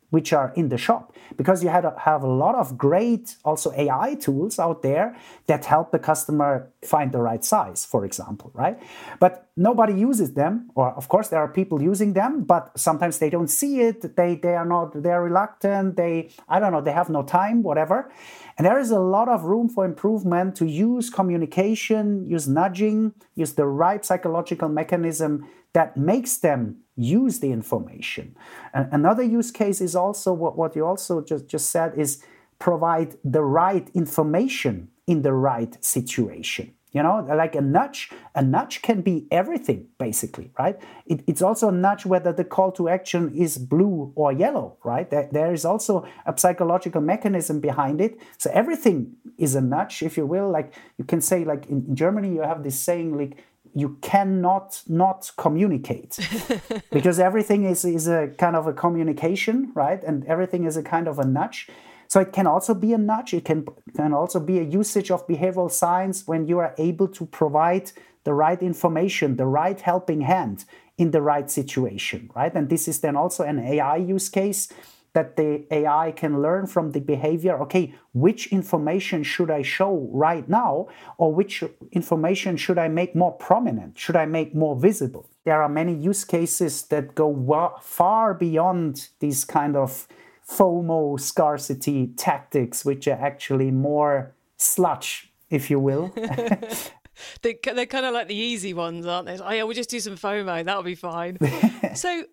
which 0.10 0.34
are 0.34 0.52
in 0.56 0.70
the 0.70 0.78
shop 0.78 1.14
because 1.38 1.64
you 1.64 1.70
have 1.70 2.24
a 2.24 2.28
lot 2.28 2.56
of 2.56 2.78
great 2.78 3.36
also 3.46 3.72
AI 3.78 4.16
tools 4.16 4.58
out 4.58 4.82
there 4.82 5.16
that 5.46 5.66
help 5.66 5.92
the 5.92 6.00
customer 6.00 6.72
find 6.84 7.12
the 7.12 7.22
right 7.22 7.44
size, 7.44 7.86
for 7.86 8.06
example, 8.06 8.50
right? 8.54 8.80
But 9.20 9.50
nobody 9.56 9.94
uses 9.94 10.34
them, 10.34 10.72
or 10.76 10.92
of 10.94 11.10
course 11.10 11.28
there 11.28 11.40
are 11.40 11.48
people 11.48 11.82
using 11.82 12.14
them, 12.14 12.44
but 12.44 12.72
sometimes 12.76 13.20
they 13.20 13.30
don't 13.30 13.50
see 13.50 13.82
it. 13.82 14.16
They 14.16 14.36
they 14.36 14.56
are 14.56 14.66
not 14.66 15.04
they're 15.04 15.22
reluctant. 15.22 15.96
They 15.96 16.30
I 16.48 16.60
don't 16.60 16.72
know 16.72 16.82
they 16.82 16.94
have 16.94 17.10
no 17.10 17.24
time, 17.24 17.62
whatever. 17.62 18.12
And 18.60 18.66
there 18.66 18.78
is 18.78 18.92
a 18.92 19.00
lot 19.00 19.30
of 19.30 19.46
room 19.46 19.70
for 19.70 19.86
improvement 19.86 20.54
to 20.58 20.66
use 20.66 21.10
communication, 21.10 22.26
use 22.28 22.46
nudging, 22.46 23.14
use 23.34 23.54
the 23.54 23.66
right 23.66 24.04
psychological 24.04 24.68
mechanism 24.68 25.48
that 25.72 25.96
makes 25.96 26.36
them 26.40 26.82
use 26.98 27.40
the 27.40 27.54
information. 27.54 28.36
And 28.74 28.90
another 28.92 29.24
use 29.24 29.50
case 29.50 29.80
is 29.80 29.96
also 29.96 30.34
what, 30.34 30.58
what 30.58 30.76
you 30.76 30.86
also 30.86 31.22
just, 31.22 31.48
just 31.48 31.70
said 31.70 31.94
is 31.98 32.22
provide 32.60 33.16
the 33.24 33.44
right 33.44 33.90
information 33.94 34.90
in 35.08 35.22
the 35.22 35.32
right 35.32 35.82
situation. 35.82 36.74
You 36.92 37.04
know, 37.04 37.24
like 37.30 37.54
a 37.54 37.62
nudge, 37.62 38.12
a 38.34 38.42
nudge 38.42 38.82
can 38.82 39.02
be 39.02 39.28
everything 39.30 39.88
basically, 40.00 40.52
right? 40.58 40.80
It, 41.06 41.24
it's 41.28 41.42
also 41.42 41.70
a 41.70 41.72
nudge 41.72 42.04
whether 42.04 42.34
the 42.34 42.44
call 42.44 42.72
to 42.74 42.90
action 42.90 43.32
is 43.36 43.60
blue 43.60 44.12
or 44.16 44.34
yellow, 44.34 44.78
right? 44.84 45.08
There, 45.08 45.30
there 45.32 45.54
is 45.54 45.66
also 45.66 46.08
a 46.26 46.36
psychological 46.36 47.02
mechanism 47.02 47.60
behind 47.60 48.02
it. 48.02 48.20
So 48.40 48.50
everything 48.54 49.18
is 49.38 49.54
a 49.54 49.62
nudge, 49.62 50.02
if 50.02 50.18
you 50.18 50.26
will. 50.26 50.50
Like 50.50 50.74
you 50.98 51.06
can 51.06 51.22
say, 51.22 51.46
like 51.46 51.68
in, 51.68 51.86
in 51.88 51.96
Germany, 51.96 52.34
you 52.34 52.42
have 52.42 52.64
this 52.64 52.80
saying, 52.80 53.16
like 53.16 53.38
you 53.76 53.98
cannot 54.02 54.82
not 54.88 55.32
communicate 55.38 56.18
because 56.92 57.20
everything 57.20 57.66
is, 57.66 57.86
is 57.86 58.08
a 58.08 58.30
kind 58.38 58.56
of 58.56 58.66
a 58.66 58.74
communication, 58.74 59.72
right? 59.76 60.04
And 60.04 60.26
everything 60.26 60.64
is 60.64 60.76
a 60.76 60.84
kind 60.84 61.08
of 61.08 61.20
a 61.20 61.26
nudge. 61.26 61.70
So 62.10 62.20
it 62.20 62.34
can 62.34 62.48
also 62.48 62.74
be 62.74 62.92
a 62.94 62.98
nudge. 62.98 63.36
It 63.36 63.46
can, 63.46 63.68
can 63.96 64.14
also 64.14 64.40
be 64.40 64.58
a 64.58 64.64
usage 64.64 65.12
of 65.12 65.28
behavioral 65.28 65.72
science 65.72 66.28
when 66.28 66.48
you 66.48 66.58
are 66.58 66.74
able 66.80 67.08
to 67.10 67.26
provide 67.28 67.92
the 68.24 68.34
right 68.34 68.62
information, 68.62 69.38
the 69.38 69.46
right 69.46 69.80
helping 69.80 70.22
hand 70.22 70.66
in 70.98 71.12
the 71.12 71.22
right 71.22 71.50
situation, 71.50 72.32
right? 72.36 72.54
And 72.54 72.68
this 72.68 72.88
is 72.88 73.00
then 73.02 73.16
also 73.16 73.44
an 73.44 73.60
AI 73.60 73.98
use 73.98 74.28
case 74.28 74.70
that 75.14 75.38
the 75.38 75.66
AI 75.72 76.12
can 76.12 76.42
learn 76.42 76.66
from 76.66 76.92
the 76.92 77.00
behavior 77.00 77.60
okay, 77.62 77.94
which 78.14 78.48
information 78.48 79.24
should 79.24 79.52
I 79.52 79.62
show 79.62 80.10
right 80.12 80.48
now, 80.50 80.88
or 81.18 81.34
which 81.34 81.64
information 81.92 82.58
should 82.58 82.78
I 82.78 82.88
make 82.88 83.16
more 83.16 83.34
prominent, 83.34 83.98
should 83.98 84.16
I 84.16 84.26
make 84.26 84.54
more 84.54 84.76
visible? 84.76 85.30
There 85.46 85.62
are 85.62 85.70
many 85.70 85.94
use 85.94 86.26
cases 86.26 86.84
that 86.88 87.16
go 87.16 87.76
far 87.82 88.34
beyond 88.34 89.10
these 89.20 89.46
kind 89.46 89.76
of 89.76 90.08
FOMO 90.50 91.20
scarcity 91.20 92.08
tactics, 92.08 92.84
which 92.84 93.08
are 93.08 93.20
actually 93.20 93.72
more 93.72 94.34
sludge, 94.58 95.32
if 95.50 95.70
you 95.70 95.80
will. 95.80 96.12
they, 97.42 97.60
they're 97.64 97.86
kind 97.86 98.06
of 98.06 98.14
like 98.14 98.28
the 98.28 98.36
easy 98.36 98.74
ones, 98.74 99.06
aren't 99.06 99.28
they? 99.28 99.38
Oh, 99.38 99.52
yeah, 99.52 99.64
we'll 99.64 99.76
just 99.76 99.90
do 99.90 100.00
some 100.00 100.16
FOMO, 100.16 100.66
that'll 100.66 100.84
be 100.84 100.96
fine. 100.96 101.38
so, 101.96 102.24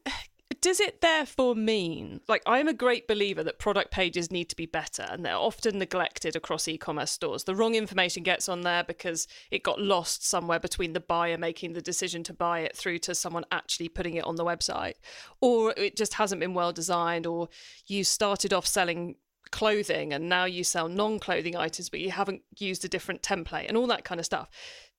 does 0.60 0.80
it 0.80 1.00
therefore 1.00 1.54
mean, 1.54 2.20
like, 2.28 2.42
I'm 2.46 2.68
a 2.68 2.72
great 2.72 3.08
believer 3.08 3.42
that 3.44 3.58
product 3.58 3.90
pages 3.90 4.30
need 4.30 4.48
to 4.50 4.56
be 4.56 4.66
better 4.66 5.06
and 5.08 5.24
they're 5.24 5.36
often 5.36 5.78
neglected 5.78 6.36
across 6.36 6.68
e 6.68 6.78
commerce 6.78 7.10
stores. 7.10 7.44
The 7.44 7.54
wrong 7.54 7.74
information 7.74 8.22
gets 8.22 8.48
on 8.48 8.62
there 8.62 8.84
because 8.84 9.26
it 9.50 9.62
got 9.62 9.80
lost 9.80 10.26
somewhere 10.26 10.60
between 10.60 10.92
the 10.92 11.00
buyer 11.00 11.38
making 11.38 11.72
the 11.72 11.82
decision 11.82 12.22
to 12.24 12.32
buy 12.32 12.60
it 12.60 12.76
through 12.76 12.98
to 13.00 13.14
someone 13.14 13.44
actually 13.52 13.88
putting 13.88 14.14
it 14.14 14.24
on 14.24 14.36
the 14.36 14.44
website, 14.44 14.94
or 15.40 15.74
it 15.76 15.96
just 15.96 16.14
hasn't 16.14 16.40
been 16.40 16.54
well 16.54 16.72
designed, 16.72 17.26
or 17.26 17.48
you 17.86 18.04
started 18.04 18.52
off 18.52 18.66
selling 18.66 19.16
clothing 19.50 20.12
and 20.12 20.28
now 20.28 20.44
you 20.44 20.64
sell 20.64 20.88
non 20.88 21.18
clothing 21.18 21.56
items, 21.56 21.88
but 21.88 22.00
you 22.00 22.10
haven't 22.10 22.42
used 22.58 22.84
a 22.84 22.88
different 22.88 23.22
template 23.22 23.68
and 23.68 23.76
all 23.76 23.86
that 23.86 24.04
kind 24.04 24.18
of 24.18 24.24
stuff. 24.26 24.48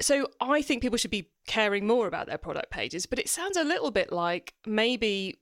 So 0.01 0.27
I 0.39 0.61
think 0.61 0.81
people 0.81 0.97
should 0.97 1.11
be 1.11 1.29
caring 1.47 1.87
more 1.87 2.07
about 2.07 2.27
their 2.27 2.37
product 2.37 2.69
pages, 2.69 3.05
but 3.05 3.19
it 3.19 3.29
sounds 3.29 3.57
a 3.57 3.63
little 3.63 3.91
bit 3.91 4.11
like 4.11 4.53
maybe 4.65 5.35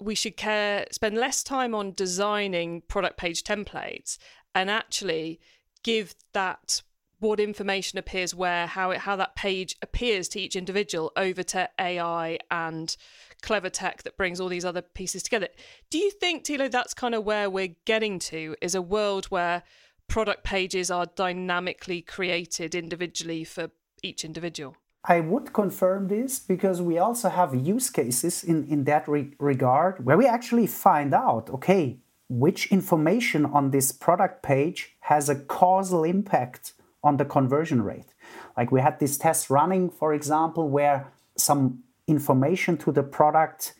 we 0.00 0.14
should 0.14 0.36
care 0.36 0.86
spend 0.90 1.16
less 1.16 1.42
time 1.42 1.74
on 1.74 1.92
designing 1.92 2.82
product 2.82 3.16
page 3.16 3.42
templates 3.42 4.18
and 4.54 4.70
actually 4.70 5.40
give 5.82 6.14
that 6.32 6.82
what 7.20 7.40
information 7.40 7.98
appears 7.98 8.34
where 8.34 8.66
how 8.66 8.90
it 8.90 8.98
how 8.98 9.16
that 9.16 9.34
page 9.34 9.76
appears 9.80 10.28
to 10.28 10.40
each 10.40 10.56
individual 10.56 11.12
over 11.16 11.42
to 11.42 11.68
AI 11.80 12.38
and 12.50 12.96
clever 13.40 13.70
tech 13.70 14.02
that 14.02 14.16
brings 14.16 14.40
all 14.40 14.48
these 14.48 14.64
other 14.64 14.82
pieces 14.82 15.22
together. 15.22 15.48
Do 15.90 15.98
you 15.98 16.10
think 16.10 16.44
Thilo 16.44 16.70
that's 16.70 16.94
kind 16.94 17.14
of 17.14 17.24
where 17.24 17.48
we're 17.48 17.76
getting 17.84 18.18
to 18.20 18.56
is 18.60 18.74
a 18.74 18.82
world 18.82 19.26
where 19.26 19.62
product 20.08 20.44
pages 20.44 20.90
are 20.90 21.06
dynamically 21.06 22.02
created 22.02 22.74
individually 22.74 23.44
for 23.44 23.70
each 24.02 24.24
individual? 24.24 24.76
I 25.06 25.20
would 25.20 25.52
confirm 25.52 26.08
this 26.08 26.38
because 26.38 26.80
we 26.80 26.98
also 26.98 27.28
have 27.28 27.54
use 27.54 27.90
cases 27.90 28.42
in, 28.42 28.64
in 28.64 28.84
that 28.84 29.06
re- 29.06 29.32
regard 29.38 30.04
where 30.04 30.16
we 30.16 30.26
actually 30.26 30.66
find 30.66 31.12
out 31.12 31.50
okay, 31.50 31.98
which 32.28 32.72
information 32.72 33.44
on 33.44 33.70
this 33.70 33.92
product 33.92 34.42
page 34.42 34.96
has 35.00 35.28
a 35.28 35.34
causal 35.34 36.04
impact 36.04 36.72
on 37.02 37.18
the 37.18 37.24
conversion 37.24 37.82
rate. 37.82 38.14
Like 38.56 38.72
we 38.72 38.80
had 38.80 38.98
this 38.98 39.18
test 39.18 39.50
running, 39.50 39.90
for 39.90 40.14
example, 40.14 40.70
where 40.70 41.12
some 41.36 41.82
information 42.06 42.78
to 42.78 42.92
the 42.92 43.02
product 43.02 43.74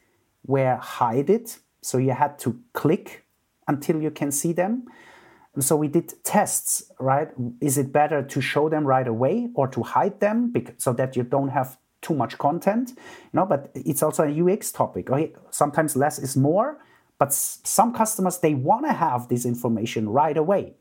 were 0.47 0.79
hidden. 0.99 1.47
So 1.81 1.97
you 1.97 2.13
had 2.13 2.39
to 2.41 2.61
click 2.75 3.25
until 3.67 4.03
you 4.03 4.11
can 4.11 4.31
see 4.31 4.53
them 4.53 4.85
so 5.61 5.77
we 5.77 5.89
did 5.89 6.13
tests, 6.25 6.91
right? 6.99 7.29
Is 7.61 7.79
it 7.79 7.93
better 7.93 8.23
to 8.23 8.41
show 8.41 8.69
them 8.69 8.85
right 8.85 9.07
away 9.07 9.49
or 9.55 9.69
to 9.69 9.83
hide 9.83 10.21
them 10.21 10.53
so 10.79 10.93
that 10.95 11.17
you 11.17 11.23
don't 11.23 11.51
have 11.51 11.79
too 12.03 12.15
much 12.15 12.39
content? 12.39 12.93
You 12.97 13.31
know, 13.35 13.47
but 13.47 13.71
it's 13.75 14.03
also 14.03 14.25
a 14.25 14.53
UX 14.55 14.73
topic. 14.73 15.11
Okay? 15.11 15.33
Sometimes 15.51 15.97
less 15.97 16.19
is 16.19 16.37
more, 16.37 16.79
but 17.19 17.33
some 17.33 17.93
customers 17.93 18.39
they 18.39 18.55
want 18.55 18.87
to 18.87 18.93
have 18.93 19.29
this 19.29 19.47
information 19.47 20.09
right 20.09 20.37
away. 20.37 20.75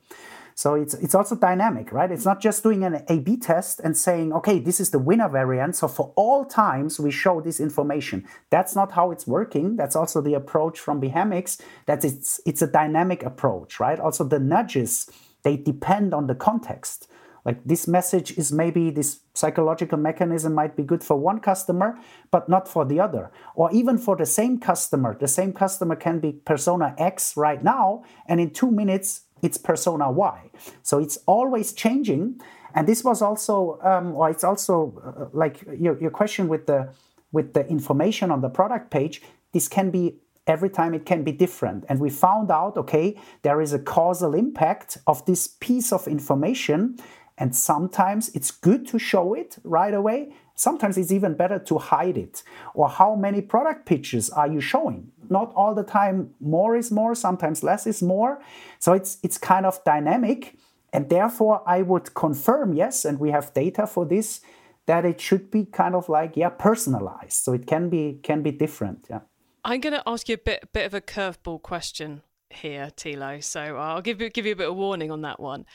So 0.55 0.75
it's 0.75 0.93
it's 0.93 1.15
also 1.15 1.35
dynamic, 1.35 1.91
right? 1.91 2.11
It's 2.11 2.25
not 2.25 2.41
just 2.41 2.63
doing 2.63 2.83
an 2.83 3.03
A/B 3.09 3.37
test 3.37 3.79
and 3.79 3.97
saying, 3.97 4.33
okay, 4.33 4.59
this 4.59 4.79
is 4.79 4.91
the 4.91 4.99
winner 4.99 5.29
variant. 5.29 5.75
So 5.75 5.87
for 5.87 6.13
all 6.15 6.45
times 6.45 6.99
we 6.99 7.11
show 7.11 7.41
this 7.41 7.59
information. 7.59 8.25
That's 8.49 8.75
not 8.75 8.91
how 8.91 9.11
it's 9.11 9.27
working. 9.27 9.75
That's 9.75 9.95
also 9.95 10.21
the 10.21 10.33
approach 10.33 10.79
from 10.79 11.01
Behamics. 11.01 11.59
That 11.85 12.05
it's 12.05 12.39
it's 12.45 12.61
a 12.61 12.67
dynamic 12.67 13.23
approach, 13.23 13.79
right? 13.79 13.99
Also 13.99 14.23
the 14.23 14.39
nudges 14.39 15.09
they 15.43 15.57
depend 15.57 16.13
on 16.13 16.27
the 16.27 16.35
context. 16.35 17.07
Like 17.45 17.61
this 17.65 17.87
message 17.87 18.37
is 18.37 18.53
maybe 18.53 18.89
this 18.89 19.19
psychological 19.33 19.97
mechanism 19.97 20.53
might 20.53 20.77
be 20.77 20.83
good 20.83 21.03
for 21.03 21.17
one 21.17 21.39
customer, 21.39 21.99
but 22.31 22.47
not 22.47 22.67
for 22.67 22.85
the 22.85 22.99
other. 23.01 23.31
Or 23.55 23.69
even 23.73 23.97
for 23.97 24.15
the 24.15 24.25
same 24.25 24.59
customer. 24.59 25.17
The 25.19 25.27
same 25.27 25.51
customer 25.51 25.95
can 25.97 26.19
be 26.19 26.31
persona 26.31 26.95
X 26.97 27.35
right 27.35 27.61
now, 27.61 28.03
and 28.27 28.39
in 28.39 28.51
two 28.51 28.71
minutes 28.71 29.23
it's 29.43 29.57
persona 29.57 30.09
Y. 30.09 30.49
So 30.81 30.97
it's 30.97 31.17
always 31.27 31.73
changing. 31.73 32.41
And 32.73 32.87
this 32.87 33.03
was 33.03 33.21
also, 33.21 33.79
um, 33.83 34.15
or 34.15 34.29
it's 34.31 34.43
also 34.43 34.75
uh, 35.05 35.25
like 35.33 35.61
your, 35.77 35.99
your 36.01 36.09
question 36.09 36.47
with 36.47 36.65
the 36.65 36.89
with 37.31 37.53
the 37.53 37.67
information 37.67 38.31
on 38.31 38.41
the 38.41 38.49
product 38.49 38.89
page. 38.89 39.21
This 39.51 39.67
can 39.67 39.91
be 39.91 40.15
every 40.45 40.69
time 40.69 40.93
it 40.93 41.05
can 41.05 41.23
be 41.23 41.31
different. 41.31 41.85
And 41.89 41.99
we 41.99 42.09
found 42.09 42.51
out, 42.51 42.77
okay, 42.77 43.17
there 43.41 43.61
is 43.61 43.73
a 43.73 43.79
causal 43.79 44.33
impact 44.33 44.97
of 45.07 45.25
this 45.25 45.47
piece 45.47 45.91
of 45.91 46.07
information. 46.07 46.97
And 47.37 47.55
sometimes 47.55 48.29
it's 48.35 48.51
good 48.51 48.87
to 48.87 48.99
show 48.99 49.33
it 49.33 49.57
right 49.63 49.93
away. 49.93 50.33
Sometimes 50.55 50.97
it's 50.97 51.11
even 51.11 51.33
better 51.33 51.57
to 51.59 51.77
hide 51.79 52.17
it. 52.17 52.43
Or 52.75 52.87
how 52.89 53.15
many 53.15 53.41
product 53.41 53.85
pictures 53.85 54.29
are 54.29 54.47
you 54.47 54.61
showing? 54.61 55.12
Not 55.29 55.53
all 55.55 55.73
the 55.73 55.83
time 55.83 56.33
more 56.39 56.75
is 56.75 56.91
more, 56.91 57.15
sometimes 57.15 57.63
less 57.63 57.87
is 57.87 58.01
more. 58.01 58.41
So 58.79 58.93
it's 58.93 59.17
it's 59.23 59.37
kind 59.37 59.65
of 59.65 59.83
dynamic. 59.83 60.57
And 60.91 61.09
therefore 61.09 61.63
I 61.65 61.81
would 61.81 62.13
confirm, 62.13 62.73
yes, 62.73 63.05
and 63.05 63.19
we 63.19 63.31
have 63.31 63.53
data 63.53 63.87
for 63.87 64.05
this, 64.05 64.41
that 64.85 65.05
it 65.05 65.19
should 65.19 65.49
be 65.49 65.65
kind 65.65 65.95
of 65.95 66.07
like, 66.07 66.37
yeah, 66.37 66.49
personalized. 66.49 67.43
So 67.43 67.53
it 67.53 67.65
can 67.65 67.89
be 67.89 68.19
can 68.23 68.41
be 68.43 68.51
different. 68.51 69.07
Yeah. 69.09 69.21
I'm 69.63 69.79
gonna 69.79 70.03
ask 70.05 70.29
you 70.29 70.35
a 70.35 70.45
bit 70.45 70.69
bit 70.73 70.85
of 70.85 70.93
a 70.93 71.01
curveball 71.01 71.61
question 71.61 72.21
here, 72.49 72.91
Thilo 72.95 73.43
So 73.43 73.77
I'll 73.77 74.01
give 74.01 74.21
you 74.21 74.29
give 74.29 74.45
you 74.45 74.53
a 74.53 74.55
bit 74.55 74.69
of 74.69 74.75
warning 74.75 75.11
on 75.11 75.21
that 75.21 75.39
one. 75.39 75.65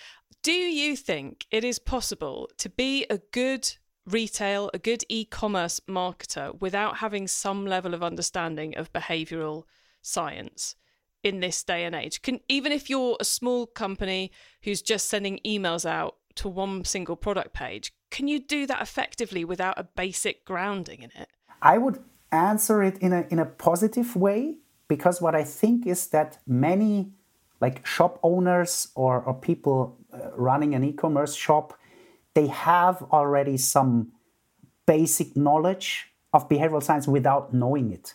Do 0.42 0.52
you 0.52 0.96
think 0.96 1.46
it 1.50 1.64
is 1.64 1.78
possible 1.78 2.48
to 2.58 2.68
be 2.68 3.06
a 3.10 3.18
good 3.32 3.76
retail, 4.08 4.70
a 4.74 4.78
good 4.78 5.04
e 5.08 5.24
commerce 5.24 5.80
marketer 5.88 6.58
without 6.60 6.98
having 6.98 7.28
some 7.28 7.66
level 7.66 7.94
of 7.94 8.02
understanding 8.02 8.76
of 8.76 8.92
behavioral 8.92 9.64
science 10.02 10.76
in 11.22 11.40
this 11.40 11.62
day 11.62 11.84
and 11.84 11.94
age. 11.94 12.22
Can 12.22 12.40
even 12.48 12.72
if 12.72 12.88
you're 12.88 13.16
a 13.20 13.24
small 13.24 13.66
company 13.66 14.30
who's 14.62 14.82
just 14.82 15.08
sending 15.08 15.40
emails 15.44 15.84
out 15.84 16.16
to 16.36 16.48
one 16.48 16.84
single 16.84 17.16
product 17.16 17.52
page, 17.52 17.92
can 18.10 18.28
you 18.28 18.38
do 18.38 18.66
that 18.66 18.80
effectively 18.80 19.44
without 19.44 19.78
a 19.78 19.84
basic 19.84 20.44
grounding 20.44 21.02
in 21.02 21.10
it? 21.14 21.28
I 21.60 21.78
would 21.78 21.98
answer 22.30 22.82
it 22.82 22.98
in 22.98 23.12
a 23.12 23.26
in 23.30 23.38
a 23.38 23.46
positive 23.46 24.14
way 24.14 24.58
because 24.86 25.20
what 25.20 25.34
I 25.34 25.44
think 25.44 25.86
is 25.86 26.08
that 26.08 26.38
many 26.46 27.12
like 27.60 27.84
shop 27.84 28.18
owners 28.22 28.88
or, 28.94 29.20
or 29.22 29.34
people 29.34 29.98
uh, 30.12 30.30
running 30.36 30.74
an 30.74 30.84
e-commerce 30.84 31.34
shop 31.34 31.74
they 32.34 32.46
have 32.46 33.02
already 33.10 33.56
some 33.56 34.12
basic 34.86 35.36
knowledge 35.36 36.06
of 36.32 36.48
behavioral 36.48 36.82
science 36.82 37.08
without 37.08 37.52
knowing 37.52 37.90
it. 37.90 38.14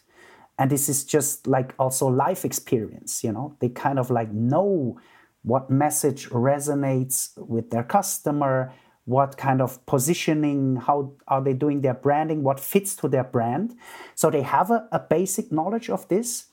And 0.57 0.69
this 0.69 0.87
is 0.87 1.03
just 1.03 1.47
like 1.47 1.73
also 1.79 2.07
life 2.07 2.45
experience 2.45 3.23
you 3.23 3.31
know? 3.31 3.57
They 3.59 3.69
kind 3.69 3.99
of 3.99 4.09
like 4.09 4.31
know 4.31 4.99
what 5.41 5.69
message 5.69 6.29
resonates 6.29 7.29
with 7.37 7.69
their 7.69 7.83
customer 7.83 8.73
what 9.05 9.37
kind 9.37 9.61
of 9.61 9.85
positioning 9.85 10.77
how 10.77 11.13
are 11.27 11.43
they 11.43 11.53
doing 11.53 11.81
their 11.81 11.93
branding 11.93 12.43
what 12.43 12.59
fits 12.59 12.95
to 12.95 13.07
their 13.07 13.23
brand. 13.23 13.75
So 14.15 14.29
they 14.29 14.43
have 14.43 14.71
a, 14.71 14.87
a 14.91 14.99
basic 14.99 15.51
knowledge 15.51 15.89
of 15.89 16.07
this 16.07 16.45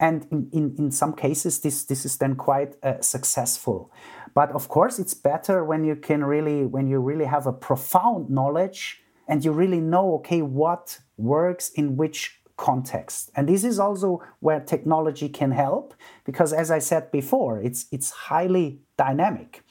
and 0.00 0.26
in, 0.32 0.48
in, 0.52 0.74
in 0.78 0.90
some 0.90 1.12
cases 1.12 1.60
this 1.60 1.84
this 1.84 2.04
is 2.04 2.16
then 2.16 2.34
quite 2.34 2.74
uh, 2.82 3.00
successful 3.00 3.92
but 4.34 4.50
of 4.52 4.68
course 4.68 4.98
it's 4.98 5.14
better 5.14 5.64
when 5.64 5.84
you 5.84 5.94
can 5.94 6.24
really 6.24 6.64
when 6.64 6.88
you 6.88 6.98
really 6.98 7.26
have 7.26 7.46
a 7.46 7.52
profound 7.52 8.28
knowledge 8.28 9.02
and 9.28 9.44
you 9.44 9.52
really 9.52 9.80
know 9.80 10.14
okay 10.14 10.42
what 10.42 10.98
works 11.16 11.70
in 11.70 11.96
which 11.96 12.40
context. 12.60 13.30
And 13.34 13.48
this 13.48 13.64
is 13.64 13.78
also 13.78 14.22
where 14.40 14.60
technology 14.60 15.28
can 15.30 15.50
help 15.50 15.94
because 16.24 16.52
as 16.52 16.70
I 16.70 16.78
said 16.78 17.10
before, 17.10 17.58
it's 17.62 17.86
it's 17.90 18.10
highly 18.28 18.80
dynamic. 18.98 19.62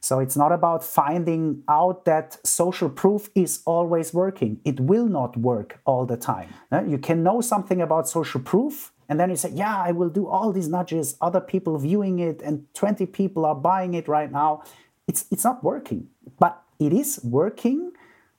So 0.00 0.20
it's 0.20 0.36
not 0.36 0.52
about 0.52 0.84
finding 0.84 1.64
out 1.68 2.04
that 2.04 2.38
social 2.46 2.88
proof 2.88 3.30
is 3.34 3.62
always 3.66 4.14
working. 4.14 4.60
It 4.64 4.78
will 4.78 5.08
not 5.08 5.36
work 5.36 5.80
all 5.84 6.06
the 6.06 6.16
time. 6.16 6.50
You 6.86 6.98
can 6.98 7.24
know 7.24 7.40
something 7.40 7.82
about 7.82 8.08
social 8.08 8.40
proof 8.40 8.92
and 9.08 9.18
then 9.18 9.30
you 9.30 9.36
say, 9.36 9.50
yeah, 9.50 9.76
I 9.76 9.92
will 9.92 10.10
do 10.10 10.26
all 10.26 10.52
these 10.52 10.68
nudges, 10.68 11.16
other 11.20 11.40
people 11.40 11.78
viewing 11.78 12.18
it, 12.18 12.42
and 12.42 12.66
20 12.74 13.06
people 13.06 13.46
are 13.46 13.54
buying 13.54 13.94
it 13.94 14.06
right 14.06 14.30
now. 14.30 14.62
It's, 15.06 15.24
it's 15.30 15.44
not 15.44 15.64
working. 15.64 16.08
But 16.38 16.62
it 16.78 16.92
is 16.92 17.20
working 17.24 17.92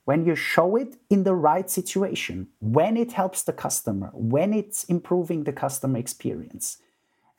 when 0.06 0.26
you 0.26 0.36
show 0.36 0.76
it 0.76 0.96
in 1.10 1.24
the 1.24 1.36
right 1.36 1.70
situation, 1.70 2.48
when 2.60 2.98
it 2.98 3.12
helps 3.12 3.44
the 3.44 3.54
customer, 3.54 4.10
when 4.14 4.54
it's 4.54 4.84
improving 4.86 5.44
the 5.44 5.54
customer 5.54 5.98
experience. 5.98 6.78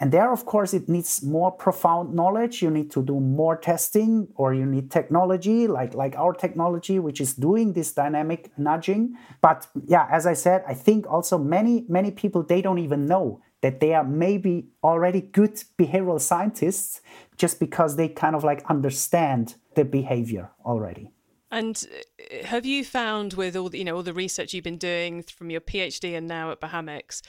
And 0.01 0.11
there, 0.13 0.33
of 0.33 0.47
course, 0.47 0.73
it 0.73 0.89
needs 0.89 1.23
more 1.23 1.53
profound 1.53 2.15
knowledge. 2.15 2.63
You 2.63 2.71
need 2.71 2.91
to 2.93 3.03
do 3.03 3.21
more 3.21 3.55
testing, 3.55 4.29
or 4.35 4.55
you 4.55 4.65
need 4.65 4.91
technology 4.91 5.69
like, 5.69 5.93
like 5.95 6.17
our 6.17 6.33
technology, 6.33 6.99
which 6.99 7.21
is 7.21 7.35
doing 7.35 7.75
this 7.75 7.93
dynamic 7.93 8.51
nudging. 8.57 9.17
But 9.43 9.67
yeah, 9.87 10.09
as 10.11 10.27
I 10.27 10.33
said, 10.33 10.65
I 10.67 10.73
think 10.73 11.07
also 11.07 11.37
many, 11.37 11.85
many 11.89 12.11
people, 12.11 12.43
they 12.43 12.63
don't 12.63 12.79
even 12.79 13.07
know 13.07 13.43
that 13.61 13.81
they 13.81 13.93
are 13.93 14.05
maybe 14.05 14.69
already 14.83 15.21
good 15.21 15.63
behavioral 15.79 16.19
scientists 16.19 17.03
just 17.37 17.61
because 17.61 17.97
they 17.97 18.09
kind 18.09 18.35
of 18.35 18.43
like 18.43 18.65
understand 18.71 19.57
the 19.75 19.85
behavior 19.85 20.51
already. 20.65 21.11
And 21.51 21.87
uh, 22.19 22.47
have 22.47 22.65
you 22.65 22.85
found 22.85 23.35
with 23.35 23.55
all 23.55 23.69
the, 23.69 23.79
you 23.79 23.85
know 23.85 23.97
all 23.97 24.03
the 24.03 24.15
research 24.15 24.55
you've 24.55 24.65
been 24.65 24.79
doing 24.79 25.25
from 25.25 25.51
your 25.51 25.61
PhD 25.61 26.17
and 26.17 26.27
now 26.27 26.53
at 26.53 26.61
Behamics 26.61 27.21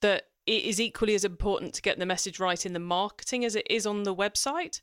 that 0.00 0.29
it 0.50 0.64
is 0.64 0.80
equally 0.80 1.14
as 1.14 1.24
important 1.24 1.74
to 1.74 1.82
get 1.82 2.00
the 2.00 2.04
message 2.04 2.40
right 2.40 2.66
in 2.66 2.72
the 2.72 2.80
marketing 2.80 3.44
as 3.44 3.54
it 3.54 3.66
is 3.70 3.86
on 3.86 4.02
the 4.02 4.14
website 4.14 4.80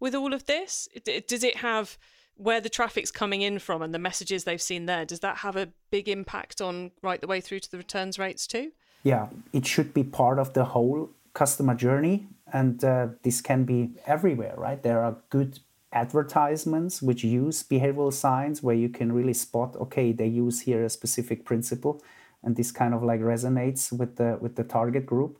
with 0.00 0.14
all 0.14 0.32
of 0.32 0.46
this? 0.46 0.88
Does 1.28 1.44
it 1.44 1.58
have 1.58 1.98
where 2.36 2.60
the 2.62 2.70
traffic's 2.70 3.10
coming 3.10 3.42
in 3.42 3.58
from 3.58 3.82
and 3.82 3.92
the 3.92 3.98
messages 3.98 4.44
they've 4.44 4.62
seen 4.62 4.86
there? 4.86 5.04
Does 5.04 5.20
that 5.20 5.36
have 5.38 5.56
a 5.56 5.68
big 5.90 6.08
impact 6.08 6.62
on 6.62 6.92
right 7.02 7.20
the 7.20 7.26
way 7.26 7.42
through 7.42 7.60
to 7.60 7.70
the 7.70 7.76
returns 7.76 8.18
rates 8.18 8.46
too? 8.46 8.72
Yeah, 9.02 9.26
it 9.52 9.66
should 9.66 9.92
be 9.92 10.04
part 10.04 10.38
of 10.38 10.54
the 10.54 10.64
whole 10.64 11.10
customer 11.34 11.74
journey, 11.74 12.26
and 12.50 12.82
uh, 12.82 13.08
this 13.22 13.42
can 13.42 13.64
be 13.64 13.90
everywhere, 14.06 14.54
right? 14.56 14.82
There 14.82 15.02
are 15.02 15.18
good 15.28 15.60
advertisements 15.92 17.02
which 17.02 17.24
use 17.24 17.62
behavioral 17.62 18.12
science 18.12 18.62
where 18.62 18.76
you 18.76 18.88
can 18.88 19.12
really 19.12 19.34
spot 19.34 19.74
okay 19.76 20.12
they 20.12 20.26
use 20.26 20.60
here 20.60 20.84
a 20.84 20.88
specific 20.88 21.44
principle 21.44 22.00
and 22.42 22.56
this 22.56 22.72
kind 22.72 22.94
of 22.94 23.02
like 23.02 23.20
resonates 23.20 23.92
with 23.92 24.16
the 24.16 24.38
with 24.40 24.56
the 24.56 24.64
target 24.64 25.06
group. 25.06 25.38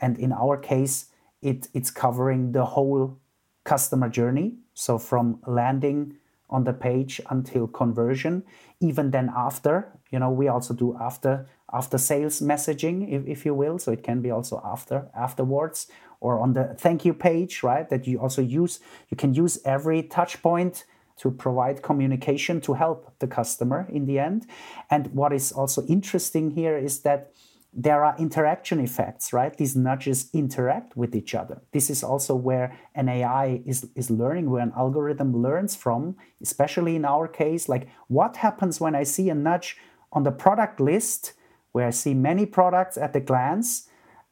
And 0.00 0.18
in 0.18 0.32
our 0.32 0.56
case 0.56 1.06
it 1.42 1.68
it's 1.74 1.90
covering 1.90 2.52
the 2.52 2.64
whole 2.64 3.18
customer 3.64 4.08
journey. 4.08 4.58
So 4.74 4.98
from 4.98 5.40
landing 5.46 6.16
on 6.48 6.64
the 6.64 6.72
page 6.72 7.20
until 7.30 7.66
conversion 7.66 8.44
even 8.80 9.10
then 9.10 9.32
after 9.36 9.92
you 10.12 10.18
know 10.20 10.30
we 10.30 10.46
also 10.46 10.72
do 10.74 10.96
after 11.00 11.48
after 11.72 11.98
sales 11.98 12.40
messaging 12.40 13.10
if, 13.10 13.26
if 13.26 13.44
you 13.44 13.54
will. 13.54 13.78
So 13.78 13.92
it 13.92 14.02
can 14.02 14.22
be 14.22 14.30
also 14.30 14.62
after 14.64 15.08
afterwards 15.14 15.88
or 16.20 16.40
on 16.40 16.54
the 16.54 16.74
thank 16.78 17.04
you 17.04 17.14
page, 17.14 17.62
right? 17.62 17.88
That 17.88 18.06
you 18.06 18.20
also 18.20 18.42
use, 18.42 18.80
you 19.10 19.16
can 19.16 19.34
use 19.34 19.58
every 19.64 20.02
touch 20.02 20.42
point 20.42 20.84
to 21.18 21.30
provide 21.30 21.82
communication 21.82 22.60
to 22.60 22.74
help 22.74 23.12
the 23.18 23.26
customer 23.26 23.86
in 23.90 24.06
the 24.06 24.18
end. 24.18 24.46
And 24.90 25.08
what 25.08 25.32
is 25.32 25.52
also 25.52 25.84
interesting 25.86 26.50
here 26.50 26.76
is 26.76 27.00
that 27.00 27.32
there 27.78 28.04
are 28.04 28.16
interaction 28.18 28.80
effects, 28.80 29.32
right? 29.32 29.54
These 29.56 29.76
nudges 29.76 30.30
interact 30.32 30.96
with 30.96 31.14
each 31.14 31.34
other. 31.34 31.60
This 31.72 31.90
is 31.90 32.02
also 32.02 32.34
where 32.34 32.76
an 32.94 33.08
AI 33.08 33.60
is, 33.66 33.88
is 33.94 34.10
learning, 34.10 34.50
where 34.50 34.62
an 34.62 34.72
algorithm 34.76 35.42
learns 35.42 35.76
from, 35.76 36.16
especially 36.40 36.96
in 36.96 37.04
our 37.04 37.28
case, 37.28 37.68
like 37.68 37.88
what 38.08 38.36
happens 38.36 38.80
when 38.80 38.94
I 38.94 39.02
see 39.02 39.28
a 39.28 39.34
nudge 39.34 39.76
on 40.12 40.22
the 40.22 40.30
product 40.30 40.80
list 40.80 41.34
where 41.72 41.86
I 41.86 41.90
see 41.90 42.14
many 42.14 42.46
products 42.46 42.96
at 42.96 43.14
a 43.14 43.20
glance 43.20 43.88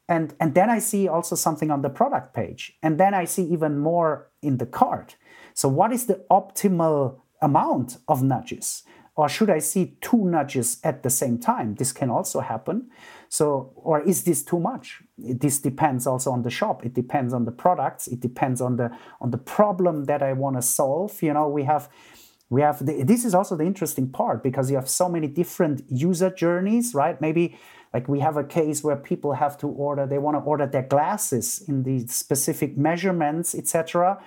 and 0.07 0.33
and 0.39 0.53
then 0.53 0.69
i 0.69 0.79
see 0.79 1.07
also 1.07 1.35
something 1.35 1.71
on 1.71 1.81
the 1.81 1.89
product 1.89 2.33
page 2.33 2.77
and 2.83 2.99
then 2.99 3.13
i 3.13 3.25
see 3.25 3.43
even 3.43 3.77
more 3.77 4.29
in 4.41 4.57
the 4.57 4.65
cart 4.65 5.15
so 5.55 5.69
what 5.69 5.91
is 5.91 6.05
the 6.05 6.23
optimal 6.29 7.21
amount 7.41 7.97
of 8.07 8.21
nudges? 8.21 8.83
Or 9.15 9.29
should 9.29 9.49
i 9.49 9.59
see 9.59 9.95
two 10.01 10.25
nudges 10.25 10.77
at 10.83 11.01
the 11.01 11.09
same 11.09 11.39
time? 11.39 11.75
This 11.75 11.93
can 11.93 12.09
also 12.09 12.41
happen. 12.41 12.89
So 13.29 13.71
or 13.75 14.01
is 14.01 14.25
this 14.25 14.43
too 14.43 14.59
much? 14.59 15.01
This 15.17 15.59
depends 15.59 16.05
also 16.05 16.31
on 16.31 16.41
the 16.43 16.49
shop. 16.49 16.85
It 16.85 16.93
depends 16.93 17.33
on 17.33 17.45
the 17.45 17.51
products. 17.51 18.07
It 18.07 18.19
depends 18.19 18.59
on 18.59 18.75
the 18.75 18.91
on 19.21 19.31
the 19.31 19.37
problem 19.37 20.03
that 20.05 20.21
i 20.21 20.33
want 20.33 20.57
to 20.57 20.61
solve. 20.61 21.23
You 21.23 21.33
know 21.33 21.47
we 21.47 21.63
have 21.63 21.87
we 22.49 22.61
have 22.61 22.85
the, 22.85 23.03
this 23.03 23.23
is 23.23 23.33
also 23.33 23.55
the 23.55 23.63
interesting 23.63 24.09
part 24.09 24.43
because 24.43 24.69
you 24.69 24.75
have 24.75 24.89
so 24.89 25.07
many 25.07 25.27
different 25.27 25.83
user 25.89 26.29
journeys 26.29 26.93
right? 26.93 27.19
Maybe 27.21 27.57
like 27.93 28.09
we 28.09 28.19
have 28.19 28.35
a 28.35 28.43
case 28.43 28.83
where 28.83 28.97
people 28.97 29.31
have 29.31 29.57
to 29.59 29.67
order, 29.69 30.05
they 30.05 30.17
want 30.17 30.35
to 30.35 30.41
order 30.41 30.67
their 30.67 30.83
glasses 30.83 31.63
in 31.69 31.83
the 31.83 32.05
specific 32.07 32.77
measurements, 32.77 33.55
etc. 33.55 34.21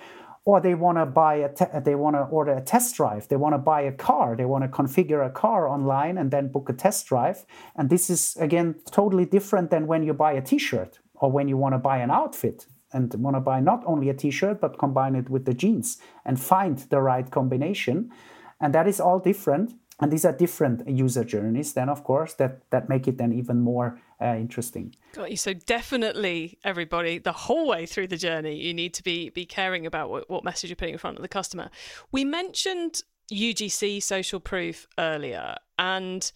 Or 0.49 0.63
they 0.63 0.75
want 0.75 0.97
to 0.97 1.05
buy 1.05 1.35
a, 1.47 1.51
te- 1.59 1.79
they 1.85 1.95
want 1.95 2.17
to 2.17 2.23
order 2.23 2.53
a 2.53 2.63
test 2.63 2.97
drive. 2.97 3.29
They 3.29 3.37
want 3.37 3.53
to 3.53 3.59
buy 3.73 3.83
a 3.83 3.93
car. 3.93 4.35
They 4.35 4.47
want 4.47 4.65
to 4.65 4.71
configure 4.81 5.21
a 5.27 5.29
car 5.29 5.69
online 5.69 6.17
and 6.17 6.31
then 6.31 6.49
book 6.49 6.71
a 6.71 6.73
test 6.73 7.07
drive. 7.07 7.45
And 7.77 7.91
this 7.91 8.09
is 8.09 8.35
again 8.41 8.77
totally 8.91 9.27
different 9.27 9.69
than 9.71 9.87
when 9.87 10.03
you 10.07 10.15
buy 10.15 10.33
a 10.33 10.41
T-shirt 10.41 11.01
or 11.17 11.31
when 11.31 11.49
you 11.49 11.59
want 11.59 11.75
to 11.75 11.79
buy 11.79 11.99
an 11.99 12.11
outfit 12.11 12.67
and 12.95 13.13
want 13.25 13.37
to 13.37 13.41
buy 13.41 13.61
not 13.61 13.83
only 13.85 14.09
a 14.09 14.15
T-shirt 14.15 14.59
but 14.59 14.79
combine 14.79 15.15
it 15.17 15.29
with 15.29 15.45
the 15.45 15.53
jeans 15.53 15.99
and 16.25 16.41
find 16.41 16.79
the 16.93 17.01
right 17.03 17.31
combination. 17.31 18.11
And 18.59 18.75
that 18.75 18.89
is 18.89 19.01
all 19.01 19.19
different 19.19 19.75
and 20.01 20.11
these 20.11 20.25
are 20.25 20.33
different 20.33 20.89
user 20.89 21.25
journeys 21.25 21.73
then 21.73 21.89
of 21.89 22.05
course 22.05 22.35
that 22.35 22.53
that 22.71 22.89
make 22.89 23.09
it 23.09 23.19
then 23.19 23.33
even 23.33 23.61
more 23.61 24.01
uh, 24.21 24.35
interesting. 24.37 24.95
Got 25.13 25.31
you. 25.31 25.37
So 25.37 25.53
definitely 25.53 26.59
everybody 26.65 27.19
the 27.19 27.33
whole 27.33 27.69
way 27.69 27.87
through 27.87 28.09
the 28.09 28.17
journey 28.17 28.57
you 28.57 28.75
need 28.75 28.95
to 28.95 29.03
be 29.03 29.31
be 29.31 29.47
caring 29.47 29.87
about 29.87 30.11
what, 30.11 30.29
what 30.29 30.45
message 30.45 30.71
you're 30.71 30.77
putting 30.77 30.95
in 30.95 30.99
front 30.99 31.17
of 31.17 31.23
the 31.23 31.29
customer. 31.29 31.71
We 32.11 32.25
mentioned 32.25 33.03
ugc 33.31 34.03
social 34.03 34.41
proof 34.41 34.87
earlier. 34.99 35.57
And 35.79 36.31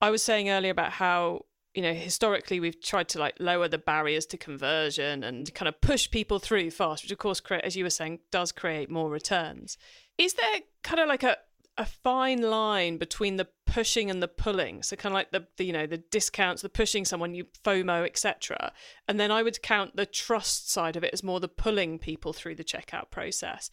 i 0.00 0.10
was 0.10 0.22
saying 0.22 0.48
earlier 0.48 0.70
about 0.70 0.92
how 0.92 1.44
you 1.74 1.82
know 1.82 1.92
historically 1.92 2.60
we've 2.60 2.80
tried 2.80 3.08
to 3.08 3.18
like 3.18 3.34
lower 3.38 3.68
the 3.68 3.78
barriers 3.78 4.26
to 4.26 4.36
conversion 4.36 5.24
and 5.24 5.52
kind 5.54 5.68
of 5.68 5.80
push 5.80 6.10
people 6.10 6.38
through 6.38 6.70
fast 6.70 7.02
which 7.02 7.10
of 7.10 7.18
course 7.18 7.42
as 7.62 7.76
you 7.76 7.84
were 7.84 7.90
saying 7.90 8.20
does 8.30 8.52
create 8.52 8.90
more 8.90 9.10
returns. 9.10 9.76
Is 10.16 10.32
there 10.34 10.60
kind 10.82 11.00
of 11.00 11.08
like 11.08 11.22
a 11.22 11.36
a 11.78 11.84
fine 11.84 12.42
line 12.42 12.96
between 12.96 13.36
the 13.36 13.48
pushing 13.66 14.10
and 14.10 14.22
the 14.22 14.28
pulling. 14.28 14.82
So 14.82 14.96
kind 14.96 15.12
of 15.12 15.14
like 15.14 15.30
the, 15.30 15.46
the 15.56 15.64
you 15.64 15.72
know 15.72 15.86
the 15.86 15.98
discounts, 15.98 16.62
the 16.62 16.68
pushing 16.68 17.04
someone, 17.04 17.34
you 17.34 17.46
FOMO, 17.64 18.06
etc. 18.06 18.72
And 19.08 19.20
then 19.20 19.30
I 19.30 19.42
would 19.42 19.62
count 19.62 19.96
the 19.96 20.06
trust 20.06 20.70
side 20.70 20.96
of 20.96 21.04
it 21.04 21.12
as 21.12 21.22
more 21.22 21.40
the 21.40 21.48
pulling 21.48 21.98
people 21.98 22.32
through 22.32 22.54
the 22.54 22.64
checkout 22.64 23.10
process. 23.10 23.70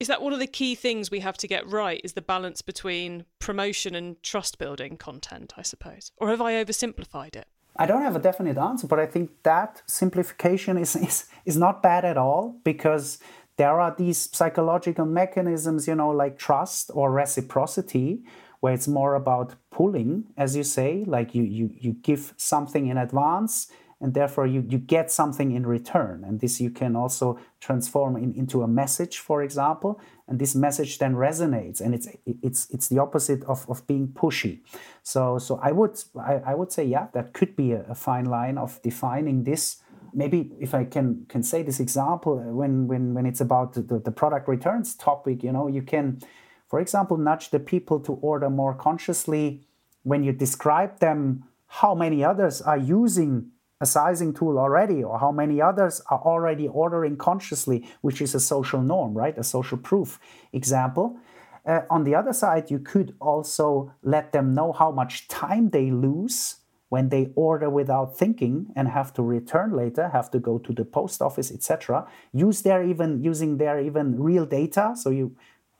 Is 0.00 0.08
that 0.08 0.22
one 0.22 0.32
of 0.32 0.40
the 0.40 0.46
key 0.46 0.74
things 0.74 1.10
we 1.10 1.20
have 1.20 1.36
to 1.38 1.48
get 1.48 1.70
right? 1.70 2.00
Is 2.02 2.14
the 2.14 2.22
balance 2.22 2.62
between 2.62 3.26
promotion 3.38 3.94
and 3.94 4.20
trust 4.22 4.58
building 4.58 4.96
content, 4.96 5.54
I 5.56 5.62
suppose, 5.62 6.10
or 6.16 6.30
have 6.30 6.40
I 6.40 6.54
oversimplified 6.54 7.36
it? 7.36 7.46
I 7.76 7.86
don't 7.86 8.02
have 8.02 8.14
a 8.14 8.20
definite 8.20 8.56
answer, 8.56 8.86
but 8.86 9.00
I 9.00 9.06
think 9.06 9.30
that 9.42 9.82
simplification 9.86 10.78
is, 10.78 10.94
is, 10.94 11.26
is 11.44 11.56
not 11.56 11.82
bad 11.82 12.04
at 12.04 12.16
all 12.16 12.60
because 12.64 13.18
there 13.56 13.80
are 13.80 13.94
these 13.96 14.28
psychological 14.32 15.06
mechanisms, 15.06 15.86
you 15.86 15.94
know, 15.94 16.10
like 16.10 16.38
trust 16.38 16.90
or 16.94 17.10
reciprocity, 17.10 18.24
where 18.60 18.74
it's 18.74 18.88
more 18.88 19.14
about 19.14 19.54
pulling, 19.70 20.24
as 20.36 20.56
you 20.56 20.64
say, 20.64 21.04
like 21.06 21.34
you 21.34 21.42
you 21.42 21.70
you 21.78 21.92
give 21.92 22.34
something 22.36 22.86
in 22.86 22.96
advance 22.96 23.68
and 24.00 24.12
therefore 24.12 24.46
you, 24.46 24.64
you 24.68 24.76
get 24.76 25.10
something 25.10 25.52
in 25.52 25.66
return. 25.66 26.24
And 26.24 26.40
this 26.40 26.60
you 26.60 26.70
can 26.70 26.94
also 26.94 27.38
transform 27.60 28.16
in, 28.16 28.34
into 28.34 28.62
a 28.62 28.68
message, 28.68 29.18
for 29.18 29.42
example, 29.42 30.00
and 30.28 30.38
this 30.38 30.54
message 30.54 30.98
then 30.98 31.14
resonates 31.14 31.80
and 31.80 31.94
it's 31.94 32.08
it's 32.26 32.68
it's 32.70 32.88
the 32.88 32.98
opposite 32.98 33.42
of, 33.44 33.68
of 33.68 33.86
being 33.86 34.08
pushy. 34.08 34.60
So 35.02 35.38
so 35.38 35.58
I 35.62 35.72
would 35.72 36.02
I, 36.18 36.34
I 36.46 36.54
would 36.54 36.72
say 36.72 36.84
yeah, 36.84 37.06
that 37.14 37.32
could 37.32 37.56
be 37.56 37.72
a, 37.72 37.82
a 37.88 37.94
fine 37.94 38.26
line 38.26 38.58
of 38.58 38.80
defining 38.82 39.44
this 39.44 39.82
maybe 40.14 40.50
if 40.60 40.74
I 40.74 40.84
can 40.84 41.26
can 41.28 41.42
say 41.42 41.62
this 41.62 41.80
example 41.80 42.38
uh, 42.38 42.52
when 42.52 42.86
when 42.86 43.14
when 43.14 43.26
it's 43.26 43.40
about 43.40 43.74
the, 43.74 43.98
the 43.98 44.10
product 44.10 44.48
returns 44.48 44.94
topic, 44.94 45.42
you 45.42 45.52
know, 45.52 45.68
you 45.68 45.82
can, 45.82 46.20
for 46.68 46.80
example, 46.80 47.16
nudge 47.16 47.50
the 47.50 47.60
people 47.60 48.00
to 48.00 48.12
order 48.14 48.48
more 48.48 48.74
consciously 48.74 49.66
when 50.02 50.22
you 50.22 50.32
describe 50.32 51.00
them 51.00 51.44
how 51.66 51.94
many 51.94 52.22
others 52.22 52.62
are 52.62 52.78
using 52.78 53.50
a 53.80 53.86
sizing 53.86 54.32
tool 54.32 54.58
already 54.58 55.02
or 55.02 55.18
how 55.18 55.32
many 55.32 55.60
others 55.60 56.00
are 56.10 56.20
already 56.20 56.68
ordering 56.68 57.16
consciously, 57.16 57.88
which 58.00 58.22
is 58.22 58.34
a 58.34 58.40
social 58.40 58.80
norm, 58.80 59.12
right? 59.14 59.36
A 59.36 59.44
social 59.44 59.78
proof 59.78 60.20
example. 60.52 61.18
Uh, 61.66 61.80
on 61.90 62.04
the 62.04 62.14
other 62.14 62.32
side, 62.32 62.70
you 62.70 62.78
could 62.78 63.14
also 63.20 63.92
let 64.02 64.32
them 64.32 64.54
know 64.54 64.72
how 64.72 64.90
much 64.90 65.28
time 65.28 65.70
they 65.70 65.90
lose 65.90 66.56
when 66.88 67.08
they 67.08 67.32
order 67.34 67.70
without 67.70 68.16
thinking 68.16 68.66
and 68.76 68.88
have 68.88 69.12
to 69.14 69.22
return 69.22 69.72
later, 69.72 70.10
have 70.10 70.30
to 70.30 70.38
go 70.38 70.58
to 70.58 70.72
the 70.72 70.84
post 70.84 71.20
office, 71.22 71.50
etc. 71.50 72.06
Use 72.32 72.62
their 72.62 72.84
even 72.84 73.22
using 73.22 73.56
their 73.56 73.80
even 73.80 74.20
real 74.20 74.46
data. 74.46 74.94
So 74.96 75.10
you, 75.10 75.36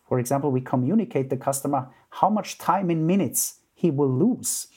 for 0.08 0.18
example, 0.18 0.50
we 0.50 0.60
communicate 0.60 1.30
the 1.30 1.36
customer 1.36 1.88
how 2.10 2.30
much 2.30 2.58
time 2.58 2.90
in 2.90 3.06
minutes 3.06 3.60
he 3.74 3.90
will 3.90 4.10
lose. 4.10 4.68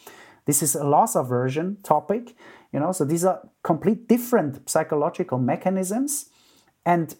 This 0.46 0.62
is 0.62 0.76
a 0.76 0.84
loss 0.84 1.16
aversion 1.16 1.78
topic, 1.84 2.36
you 2.72 2.80
know. 2.80 2.92
So 2.92 3.06
these 3.06 3.26
are 3.26 3.50
complete 3.64 4.08
different 4.08 4.70
psychological 4.70 5.38
mechanisms, 5.40 6.30
and 6.86 7.16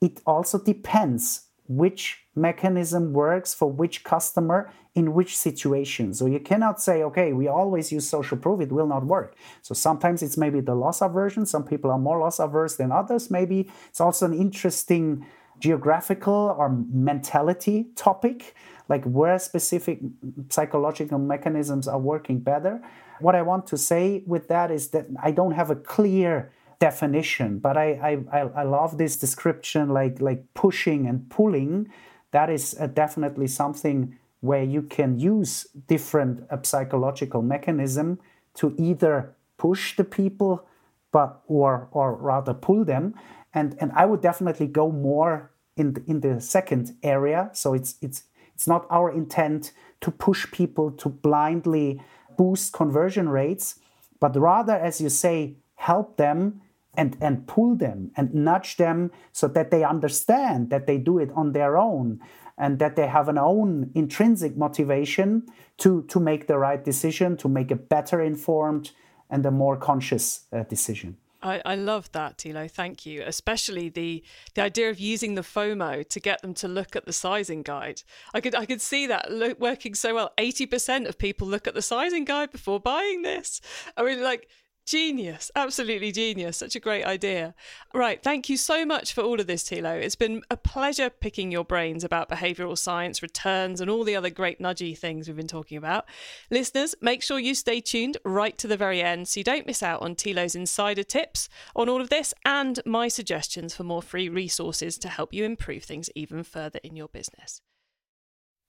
it 0.00 0.20
also 0.26 0.58
depends 0.58 1.48
which 1.66 2.24
mechanism 2.34 3.12
works 3.12 3.54
for 3.54 3.70
which 3.70 4.04
customer 4.04 4.70
in 4.94 5.12
which 5.12 5.36
situation. 5.36 6.14
So 6.14 6.26
you 6.26 6.38
cannot 6.38 6.80
say, 6.80 7.02
okay, 7.02 7.32
we 7.32 7.48
always 7.48 7.90
use 7.90 8.08
social 8.08 8.38
proof, 8.38 8.60
it 8.60 8.70
will 8.70 8.86
not 8.86 9.04
work. 9.04 9.34
So 9.62 9.74
sometimes 9.74 10.22
it's 10.22 10.36
maybe 10.36 10.60
the 10.60 10.74
loss 10.74 11.02
aversion. 11.02 11.46
Some 11.46 11.64
people 11.64 11.90
are 11.90 11.98
more 11.98 12.18
loss 12.18 12.38
averse 12.38 12.76
than 12.76 12.92
others, 12.92 13.30
maybe. 13.30 13.68
It's 13.88 14.00
also 14.00 14.26
an 14.26 14.34
interesting 14.34 15.26
geographical 15.58 16.54
or 16.58 16.68
mentality 16.92 17.86
topic, 17.96 18.54
like 18.88 19.04
where 19.04 19.38
specific 19.38 20.00
psychological 20.48 21.18
mechanisms 21.18 21.88
are 21.88 21.98
working 21.98 22.38
better. 22.38 22.80
What 23.20 23.34
I 23.34 23.42
want 23.42 23.66
to 23.68 23.78
say 23.78 24.22
with 24.26 24.48
that 24.48 24.70
is 24.70 24.88
that 24.90 25.06
I 25.22 25.30
don't 25.30 25.52
have 25.52 25.70
a 25.70 25.76
clear 25.76 26.52
definition, 26.78 27.58
but 27.58 27.76
I, 27.76 28.18
I, 28.32 28.38
I 28.40 28.62
love 28.64 28.98
this 28.98 29.16
description 29.16 29.88
like, 29.88 30.20
like 30.20 30.44
pushing 30.54 31.06
and 31.06 31.28
pulling. 31.30 31.88
That 32.32 32.50
is 32.50 32.76
uh, 32.78 32.88
definitely 32.88 33.46
something 33.46 34.18
where 34.44 34.62
you 34.62 34.82
can 34.82 35.18
use 35.18 35.66
different 35.86 36.44
uh, 36.50 36.56
psychological 36.62 37.42
mechanism 37.42 38.18
to 38.54 38.74
either 38.78 39.34
push 39.56 39.96
the 39.96 40.04
people 40.04 40.66
but 41.12 41.42
or 41.46 41.88
or 41.92 42.14
rather 42.16 42.54
pull 42.54 42.84
them. 42.84 43.14
And 43.52 43.76
and 43.80 43.90
I 43.92 44.04
would 44.06 44.20
definitely 44.20 44.66
go 44.66 44.90
more 44.90 45.50
in 45.76 45.94
the, 45.94 46.02
in 46.06 46.20
the 46.20 46.40
second 46.40 46.96
area. 47.02 47.50
So 47.52 47.74
it's 47.74 47.96
it's 48.00 48.24
it's 48.54 48.66
not 48.66 48.86
our 48.90 49.10
intent 49.10 49.72
to 50.00 50.10
push 50.10 50.50
people 50.50 50.90
to 50.92 51.08
blindly 51.08 52.00
boost 52.36 52.72
conversion 52.72 53.28
rates 53.28 53.80
but 54.24 54.36
rather 54.36 54.72
as 54.72 55.00
you 55.00 55.08
say 55.08 55.54
help 55.76 56.16
them 56.16 56.60
and, 56.96 57.16
and 57.20 57.46
pull 57.46 57.76
them 57.76 58.10
and 58.16 58.34
nudge 58.34 58.76
them 58.76 59.10
so 59.32 59.48
that 59.48 59.70
they 59.70 59.84
understand 59.84 60.70
that 60.70 60.86
they 60.86 60.98
do 60.98 61.18
it 61.18 61.30
on 61.34 61.52
their 61.52 61.76
own 61.76 62.20
and 62.56 62.78
that 62.78 62.96
they 62.96 63.06
have 63.06 63.28
an 63.28 63.38
own 63.38 63.90
intrinsic 63.94 64.56
motivation 64.56 65.44
to, 65.78 66.02
to 66.04 66.20
make 66.20 66.46
the 66.46 66.58
right 66.58 66.84
decision, 66.84 67.36
to 67.36 67.48
make 67.48 67.70
a 67.70 67.76
better 67.76 68.22
informed 68.22 68.92
and 69.30 69.44
a 69.44 69.50
more 69.50 69.76
conscious 69.76 70.46
uh, 70.52 70.62
decision. 70.64 71.16
I, 71.44 71.60
I 71.66 71.74
love 71.74 72.10
that, 72.12 72.38
Thilo. 72.38 72.70
Thank 72.70 73.04
you. 73.04 73.22
Especially 73.22 73.90
the 73.90 74.24
the 74.54 74.62
idea 74.62 74.88
of 74.88 74.98
using 74.98 75.34
the 75.34 75.42
FOMO 75.42 76.08
to 76.08 76.20
get 76.20 76.40
them 76.40 76.54
to 76.54 76.68
look 76.68 76.96
at 76.96 77.04
the 77.04 77.12
sizing 77.12 77.62
guide. 77.62 78.02
I 78.32 78.40
could 78.40 78.54
I 78.54 78.64
could 78.64 78.80
see 78.80 79.06
that 79.08 79.30
lo- 79.30 79.54
working 79.58 79.94
so 79.94 80.14
well. 80.14 80.32
Eighty 80.38 80.64
percent 80.64 81.06
of 81.06 81.18
people 81.18 81.46
look 81.46 81.66
at 81.68 81.74
the 81.74 81.82
sizing 81.82 82.24
guide 82.24 82.50
before 82.50 82.80
buying 82.80 83.22
this. 83.22 83.60
I 83.94 84.04
mean, 84.04 84.22
like 84.22 84.48
Genius, 84.86 85.50
absolutely 85.56 86.12
genius. 86.12 86.58
Such 86.58 86.76
a 86.76 86.80
great 86.80 87.04
idea. 87.04 87.54
Right, 87.94 88.22
thank 88.22 88.50
you 88.50 88.58
so 88.58 88.84
much 88.84 89.14
for 89.14 89.22
all 89.22 89.40
of 89.40 89.46
this, 89.46 89.64
Thilo. 89.64 89.98
It's 89.98 90.14
been 90.14 90.42
a 90.50 90.58
pleasure 90.58 91.08
picking 91.08 91.50
your 91.50 91.64
brains 91.64 92.04
about 92.04 92.28
behavioral 92.28 92.76
science, 92.76 93.22
returns, 93.22 93.80
and 93.80 93.90
all 93.90 94.04
the 94.04 94.14
other 94.14 94.28
great 94.28 94.60
nudgy 94.60 94.96
things 94.96 95.26
we've 95.26 95.38
been 95.38 95.46
talking 95.46 95.78
about. 95.78 96.04
Listeners, 96.50 96.94
make 97.00 97.22
sure 97.22 97.38
you 97.38 97.54
stay 97.54 97.80
tuned 97.80 98.18
right 98.26 98.58
to 98.58 98.66
the 98.66 98.76
very 98.76 99.00
end 99.00 99.26
so 99.26 99.40
you 99.40 99.44
don't 99.44 99.66
miss 99.66 99.82
out 99.82 100.02
on 100.02 100.14
Thilo's 100.14 100.54
insider 100.54 101.02
tips 101.02 101.48
on 101.74 101.88
all 101.88 102.02
of 102.02 102.10
this 102.10 102.34
and 102.44 102.80
my 102.84 103.08
suggestions 103.08 103.74
for 103.74 103.84
more 103.84 104.02
free 104.02 104.28
resources 104.28 104.98
to 104.98 105.08
help 105.08 105.32
you 105.32 105.44
improve 105.44 105.84
things 105.84 106.10
even 106.14 106.42
further 106.42 106.80
in 106.84 106.94
your 106.94 107.08
business. 107.08 107.62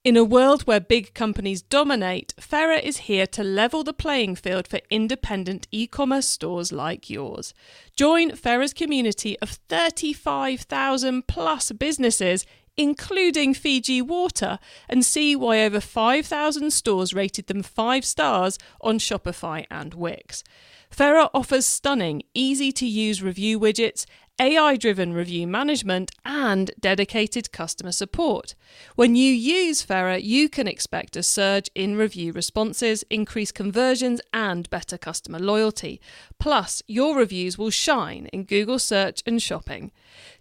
In 0.05 0.15
a 0.15 0.23
world 0.23 0.67
where 0.67 0.79
big 0.79 1.15
companies 1.15 1.63
dominate, 1.63 2.35
Fera 2.39 2.77
is 2.77 3.09
here 3.09 3.25
to 3.25 3.43
level 3.43 3.83
the 3.83 3.91
playing 3.91 4.35
field 4.35 4.67
for 4.67 4.79
independent 4.91 5.67
e 5.71 5.87
commerce 5.87 6.27
stores 6.27 6.71
like 6.71 7.09
yours. 7.09 7.55
Join 7.95 8.35
Fera's 8.35 8.71
community 8.71 9.35
of 9.39 9.49
35,000 9.67 11.25
plus 11.25 11.71
businesses, 11.71 12.45
including 12.77 13.55
Fiji 13.55 13.99
Water, 13.99 14.59
and 14.87 15.03
see 15.03 15.35
why 15.35 15.63
over 15.65 15.79
5,000 15.79 16.71
stores 16.71 17.15
rated 17.15 17.47
them 17.47 17.63
5 17.63 18.05
stars 18.05 18.59
on 18.81 18.99
Shopify 18.99 19.65
and 19.71 19.95
Wix. 19.95 20.43
Fera 20.91 21.31
offers 21.33 21.65
stunning, 21.65 22.21
easy 22.35 22.71
to 22.73 22.85
use 22.85 23.23
review 23.23 23.59
widgets 23.59 24.05
AI 24.37 24.75
driven 24.75 25.13
review 25.13 25.47
management, 25.47 26.11
and 26.25 26.71
dedicated 26.77 27.53
customer 27.53 27.93
support. 27.93 28.53
When 28.95 29.15
you 29.15 29.31
use 29.31 29.81
Fera, 29.81 30.17
you 30.17 30.49
can 30.49 30.67
expect 30.67 31.15
a 31.15 31.23
surge 31.23 31.69
in 31.73 31.95
review 31.95 32.33
responses, 32.33 33.05
increased 33.09 33.55
conversions, 33.55 34.19
and 34.33 34.69
better 34.69 34.97
customer 34.97 35.39
loyalty. 35.39 36.01
Plus, 36.37 36.83
your 36.85 37.15
reviews 37.15 37.57
will 37.57 37.69
shine 37.69 38.25
in 38.33 38.43
Google 38.43 38.77
search 38.77 39.23
and 39.25 39.41
shopping. 39.41 39.91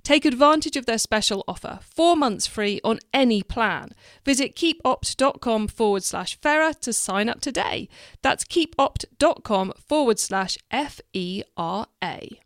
Take 0.02 0.24
advantage 0.24 0.76
of 0.76 0.86
their 0.86 0.98
special 0.98 1.44
offer 1.46 1.78
four 1.80 2.16
months 2.16 2.48
free 2.48 2.80
on 2.82 2.98
any 3.12 3.44
plan. 3.44 3.90
Visit 4.24 4.56
keepopt.com 4.56 5.68
forward 5.68 6.02
slash 6.02 6.36
Fera 6.40 6.74
to 6.74 6.92
sign 6.92 7.28
up 7.28 7.40
today. 7.40 7.88
That's 8.22 8.44
keepopt.com 8.44 9.72
forward 9.86 10.18
slash 10.18 10.58
F 10.72 11.00
E 11.12 11.44
R 11.56 11.86
A. 12.02 12.43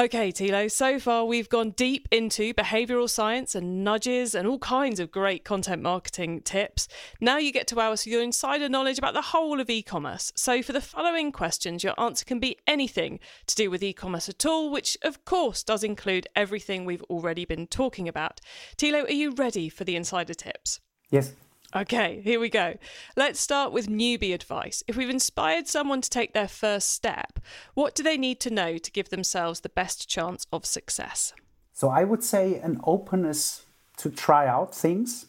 Okay, 0.00 0.32
Thilo, 0.32 0.70
so 0.70 0.98
far 0.98 1.26
we've 1.26 1.50
gone 1.50 1.72
deep 1.72 2.08
into 2.10 2.54
behavioral 2.54 3.06
science 3.06 3.54
and 3.54 3.84
nudges 3.84 4.34
and 4.34 4.48
all 4.48 4.58
kinds 4.58 4.98
of 4.98 5.10
great 5.10 5.44
content 5.44 5.82
marketing 5.82 6.40
tips. 6.40 6.88
Now 7.20 7.36
you 7.36 7.52
get 7.52 7.66
to 7.66 7.80
ours 7.80 8.06
your 8.06 8.22
insider 8.22 8.70
knowledge 8.70 8.96
about 8.96 9.12
the 9.12 9.20
whole 9.20 9.60
of 9.60 9.68
e 9.68 9.82
commerce. 9.82 10.32
So, 10.36 10.62
for 10.62 10.72
the 10.72 10.80
following 10.80 11.32
questions, 11.32 11.84
your 11.84 11.92
answer 12.00 12.24
can 12.24 12.40
be 12.40 12.56
anything 12.66 13.20
to 13.44 13.54
do 13.54 13.70
with 13.70 13.82
e 13.82 13.92
commerce 13.92 14.30
at 14.30 14.46
all, 14.46 14.70
which 14.70 14.96
of 15.02 15.26
course 15.26 15.62
does 15.62 15.84
include 15.84 16.26
everything 16.34 16.86
we've 16.86 17.04
already 17.10 17.44
been 17.44 17.66
talking 17.66 18.08
about. 18.08 18.40
Thilo, 18.78 19.06
are 19.06 19.12
you 19.12 19.32
ready 19.32 19.68
for 19.68 19.84
the 19.84 19.96
insider 19.96 20.32
tips? 20.32 20.80
Yes. 21.10 21.34
Okay, 21.74 22.20
here 22.24 22.40
we 22.40 22.48
go. 22.48 22.74
Let's 23.16 23.38
start 23.38 23.72
with 23.72 23.88
newbie 23.88 24.34
advice. 24.34 24.82
If 24.88 24.96
we've 24.96 25.08
inspired 25.08 25.68
someone 25.68 26.00
to 26.00 26.10
take 26.10 26.32
their 26.32 26.48
first 26.48 26.90
step, 26.90 27.38
what 27.74 27.94
do 27.94 28.02
they 28.02 28.16
need 28.16 28.40
to 28.40 28.50
know 28.50 28.76
to 28.76 28.90
give 28.90 29.10
themselves 29.10 29.60
the 29.60 29.68
best 29.68 30.08
chance 30.08 30.48
of 30.52 30.66
success? 30.66 31.32
So 31.72 31.88
I 31.88 32.02
would 32.02 32.24
say 32.24 32.56
an 32.56 32.80
openness 32.82 33.66
to 33.98 34.10
try 34.10 34.48
out 34.48 34.74
things, 34.74 35.26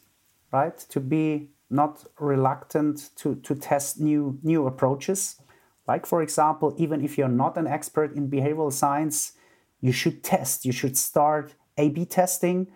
right? 0.51 0.77
To 0.89 0.99
be 0.99 1.51
not 1.69 2.05
reluctant 2.19 3.11
to, 3.17 3.35
to 3.35 3.53
test 3.53 3.99
new 3.99 4.39
new 4.41 4.65
approaches. 4.65 5.39
Like 5.87 6.07
for 6.07 6.23
example, 6.23 6.73
even 6.77 7.05
if 7.05 7.17
you're 7.19 7.27
not 7.27 7.55
an 7.55 7.67
expert 7.67 8.15
in 8.15 8.31
behavioral 8.31 8.73
science, 8.73 9.33
you 9.79 9.91
should 9.91 10.23
test. 10.23 10.65
You 10.65 10.71
should 10.71 10.97
start 10.97 11.53
A/B 11.77 12.05
testing. 12.05 12.67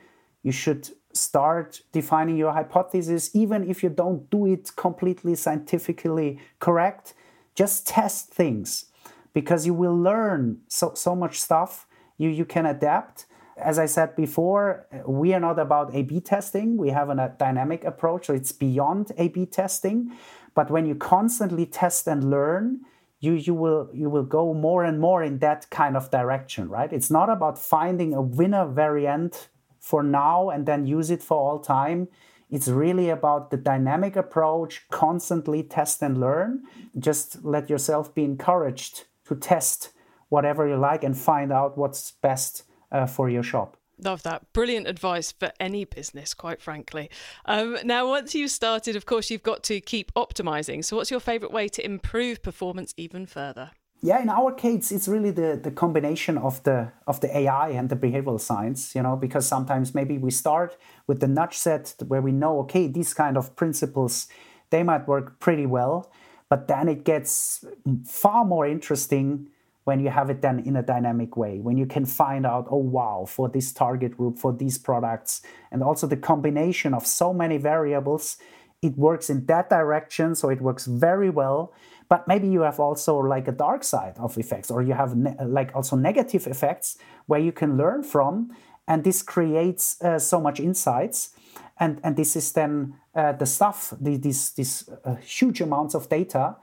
You 0.43 0.51
should 0.51 0.89
start 1.15 1.82
defining 1.91 2.38
your 2.38 2.51
hypothesis, 2.51 3.30
even 3.34 3.69
if 3.69 3.82
you 3.84 3.89
don't 3.89 4.30
do 4.30 4.45
it 4.45 4.75
completely 4.75 5.36
scientifically 5.36 6.39
correct. 6.60 7.13
Just 7.56 7.88
test 7.88 8.34
things 8.34 8.86
because 9.34 9.65
you 9.65 9.73
will 9.73 9.97
learn 9.97 10.60
so, 10.67 10.93
so 10.93 11.15
much 11.15 11.39
stuff 11.39 11.88
you, 12.17 12.30
you 12.30 12.45
can 12.45 12.65
adapt. 12.65 13.25
As 13.58 13.80
I 13.80 13.86
said 13.86 14.15
before, 14.17 14.86
we 15.08 15.34
are 15.34 15.39
not 15.39 15.60
about 15.60 15.95
A 15.95 16.01
B 16.04 16.19
testing. 16.19 16.75
We 16.75 16.89
have 16.89 17.10
a 17.10 17.34
dynamic 17.39 17.86
approach, 17.86 18.25
so 18.25 18.34
it's 18.34 18.51
beyond 18.51 19.13
A 19.17 19.30
B 19.30 19.45
testing. 19.45 20.12
But 20.54 20.69
when 20.69 20.86
you 20.86 20.95
constantly 20.95 21.65
test 21.65 22.08
and 22.08 22.30
learn, 22.30 22.82
you, 23.21 23.34
you 23.34 23.54
will 23.54 23.89
you 23.93 24.10
will 24.10 24.23
go 24.23 24.54
more 24.54 24.84
and 24.84 24.99
more 24.99 25.23
in 25.23 25.39
that 25.39 25.69
kind 25.69 25.95
of 25.95 26.12
direction, 26.12 26.67
right? 26.67 26.91
It's 26.91 27.10
not 27.10 27.30
about 27.30 27.58
finding 27.58 28.13
a 28.13 28.21
winner 28.21 28.67
variant 28.67 29.47
for 29.86 30.02
now 30.02 30.50
and 30.50 30.65
then 30.65 30.88
use 30.88 31.12
it 31.12 31.21
for 31.21 31.38
all 31.38 31.60
time. 31.60 32.08
It's 32.50 32.67
really 32.67 33.10
about 33.12 33.52
the 33.52 33.58
dynamic 33.58 34.15
approach, 34.15 34.84
constantly 34.89 35.62
test 35.62 36.02
and 36.02 36.19
learn. 36.19 36.63
Just 36.98 37.45
let 37.45 37.69
yourself 37.69 38.13
be 38.15 38.24
encouraged 38.24 39.04
to 39.28 39.36
test 39.36 39.91
whatever 40.30 40.67
you 40.67 40.76
like 40.76 41.04
and 41.04 41.15
find 41.15 41.54
out 41.54 41.78
what's 41.78 42.12
best 42.24 42.63
uh, 42.91 43.06
for 43.06 43.30
your 43.30 43.43
shop. 43.43 43.78
Love 44.00 44.24
that. 44.24 44.52
Brilliant 44.54 44.88
advice 44.88 45.32
for 45.32 45.52
any 45.60 45.86
business, 45.86 46.34
quite 46.34 46.63
frankly. 46.63 47.12
Um, 47.45 47.78
now, 47.84 48.08
once 48.08 48.34
you've 48.34 48.50
started, 48.50 48.95
of 48.95 49.06
course, 49.06 49.30
you've 49.30 49.43
got 49.43 49.62
to 49.65 49.80
keep 49.80 50.12
optimizing. 50.15 50.84
So, 50.84 50.98
what's 50.98 51.12
your 51.12 51.19
favorite 51.19 51.52
way 51.52 51.67
to 51.69 51.86
improve 51.86 52.41
performance 52.41 52.93
even 52.98 53.28
further? 53.28 53.71
Yeah, 54.06 54.22
in 54.22 54.30
our 54.30 54.52
case, 54.52 54.91
it's 54.91 55.08
really 55.08 55.32
the, 55.32 55.60
the 55.60 55.72
combination 55.72 56.38
of 56.38 56.62
the 56.62 56.91
of 57.08 57.22
the 57.22 57.36
AI 57.36 57.70
and 57.70 57.89
the 57.89 57.96
behavioral 57.96 58.39
science, 58.39 58.94
you 58.94 59.02
know, 59.02 59.15
because 59.15 59.48
sometimes 59.48 59.96
maybe 59.96 60.20
we 60.20 60.30
start 60.30 60.78
with 61.08 61.22
the 61.22 61.28
nudge 61.28 61.58
set 61.58 61.96
where 62.08 62.22
we 62.22 62.32
know, 62.32 62.60
okay, 62.60 62.86
these 62.86 63.15
kind 63.15 63.36
of 63.36 63.56
principles, 63.56 64.28
they 64.70 64.84
might 64.84 65.08
work 65.08 65.39
pretty 65.39 65.65
well, 65.65 66.12
but 66.52 66.68
then 66.68 66.88
it 66.88 67.04
gets 67.04 67.65
far 68.06 68.46
more 68.46 68.68
interesting 68.68 69.48
when 69.86 70.00
you 70.00 70.12
have 70.12 70.30
it 70.30 70.39
done 70.39 70.60
in 70.60 70.76
a 70.76 70.84
dynamic 70.84 71.36
way, 71.36 71.58
when 71.60 71.76
you 71.76 71.88
can 71.88 72.06
find 72.06 72.46
out, 72.46 72.68
oh 72.70 72.78
wow, 72.78 73.26
for 73.28 73.50
this 73.50 73.74
target 73.74 74.15
group, 74.18 74.38
for 74.38 74.54
these 74.54 74.78
products, 74.78 75.41
and 75.72 75.82
also 75.82 76.06
the 76.06 76.18
combination 76.18 76.94
of 76.94 77.08
so 77.08 77.34
many 77.34 77.58
variables, 77.58 78.38
it 78.84 78.96
works 78.98 79.32
in 79.32 79.48
that 79.48 79.70
direction, 79.70 80.36
so 80.36 80.50
it 80.50 80.62
works 80.62 80.86
very 80.86 81.32
well. 81.32 81.74
But 82.08 82.28
maybe 82.28 82.48
you 82.48 82.62
have 82.62 82.80
also 82.80 83.18
like 83.18 83.48
a 83.48 83.52
dark 83.52 83.84
side 83.84 84.15
of 84.20 84.38
effects, 84.38 84.70
or 84.70 84.82
you 84.82 84.94
have 84.94 85.15
ne- 85.15 85.36
like 85.44 85.76
also 85.76 85.96
negative 85.96 86.48
effects 86.48 86.98
where 87.26 87.39
you 87.39 87.52
can 87.52 87.78
learn 87.78 88.04
from, 88.04 88.52
and 88.88 89.04
this 89.04 89.24
creates 89.24 90.02
uh, 90.02 90.20
so 90.20 90.39
much 90.39 90.60
insights. 90.60 91.32
And, 91.78 92.00
and 92.04 92.15
this 92.15 92.36
is 92.36 92.52
then 92.54 92.96
uh, 93.15 93.34
the 93.34 93.46
stuff, 93.46 93.94
the, 94.00 94.18
these, 94.18 94.52
these 94.52 94.89
uh, 95.04 95.15
huge 95.15 95.62
amounts 95.62 95.94
of 95.94 96.08
data 96.08 96.56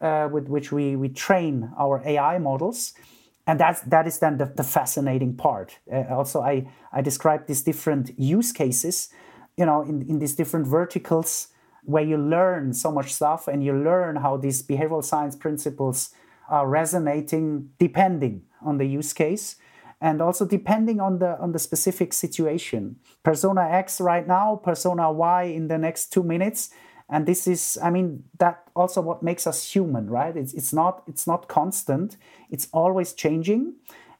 uh, 0.00 0.28
with 0.30 0.48
which 0.48 0.70
we, 0.70 0.96
we 0.96 1.08
train 1.08 1.70
our 1.78 2.02
AI 2.04 2.38
models. 2.38 2.94
And 3.46 3.58
that's, 3.58 3.80
that 3.82 4.06
is 4.06 4.18
then 4.18 4.38
the, 4.38 4.46
the 4.46 4.62
fascinating 4.62 5.34
part. 5.34 5.78
Uh, 5.92 6.04
also, 6.10 6.40
I, 6.40 6.68
I 6.92 7.02
described 7.02 7.48
these 7.48 7.62
different 7.62 8.18
use 8.18 8.52
cases, 8.52 9.10
you 9.56 9.66
know, 9.66 9.82
in, 9.82 10.02
in 10.08 10.18
these 10.18 10.34
different 10.34 10.66
verticals 10.66 11.48
where 11.84 12.02
you 12.02 12.16
learn 12.16 12.72
so 12.72 12.90
much 12.90 13.12
stuff 13.12 13.48
and 13.48 13.64
you 13.64 13.72
learn 13.72 14.16
how 14.16 14.36
these 14.36 14.62
behavioral 14.62 15.04
science 15.04 15.36
principles 15.36 16.10
are 16.48 16.68
resonating 16.68 17.70
depending 17.78 18.42
on 18.62 18.78
the 18.78 18.86
use 18.86 19.12
case 19.12 19.56
and 20.00 20.20
also 20.20 20.44
depending 20.44 21.00
on 21.00 21.18
the 21.18 21.38
on 21.38 21.52
the 21.52 21.58
specific 21.58 22.12
situation. 22.12 22.96
Persona 23.22 23.62
x 23.62 24.00
right 24.00 24.26
now 24.26 24.56
persona 24.56 25.10
y 25.10 25.44
in 25.44 25.68
the 25.68 25.78
next 25.78 26.12
2 26.12 26.22
minutes. 26.22 26.70
And 27.08 27.26
this 27.26 27.46
is 27.46 27.78
i 27.82 27.90
mean 27.90 28.24
that 28.38 28.64
also 28.74 29.00
what 29.00 29.22
makes 29.22 29.46
us 29.46 29.72
human 29.72 30.08
right? 30.08 30.36
It's, 30.36 30.54
it's 30.54 30.72
not 30.72 31.02
it's 31.06 31.26
not 31.26 31.48
constant. 31.48 32.16
It's 32.50 32.68
always 32.72 33.12
changing 33.12 33.74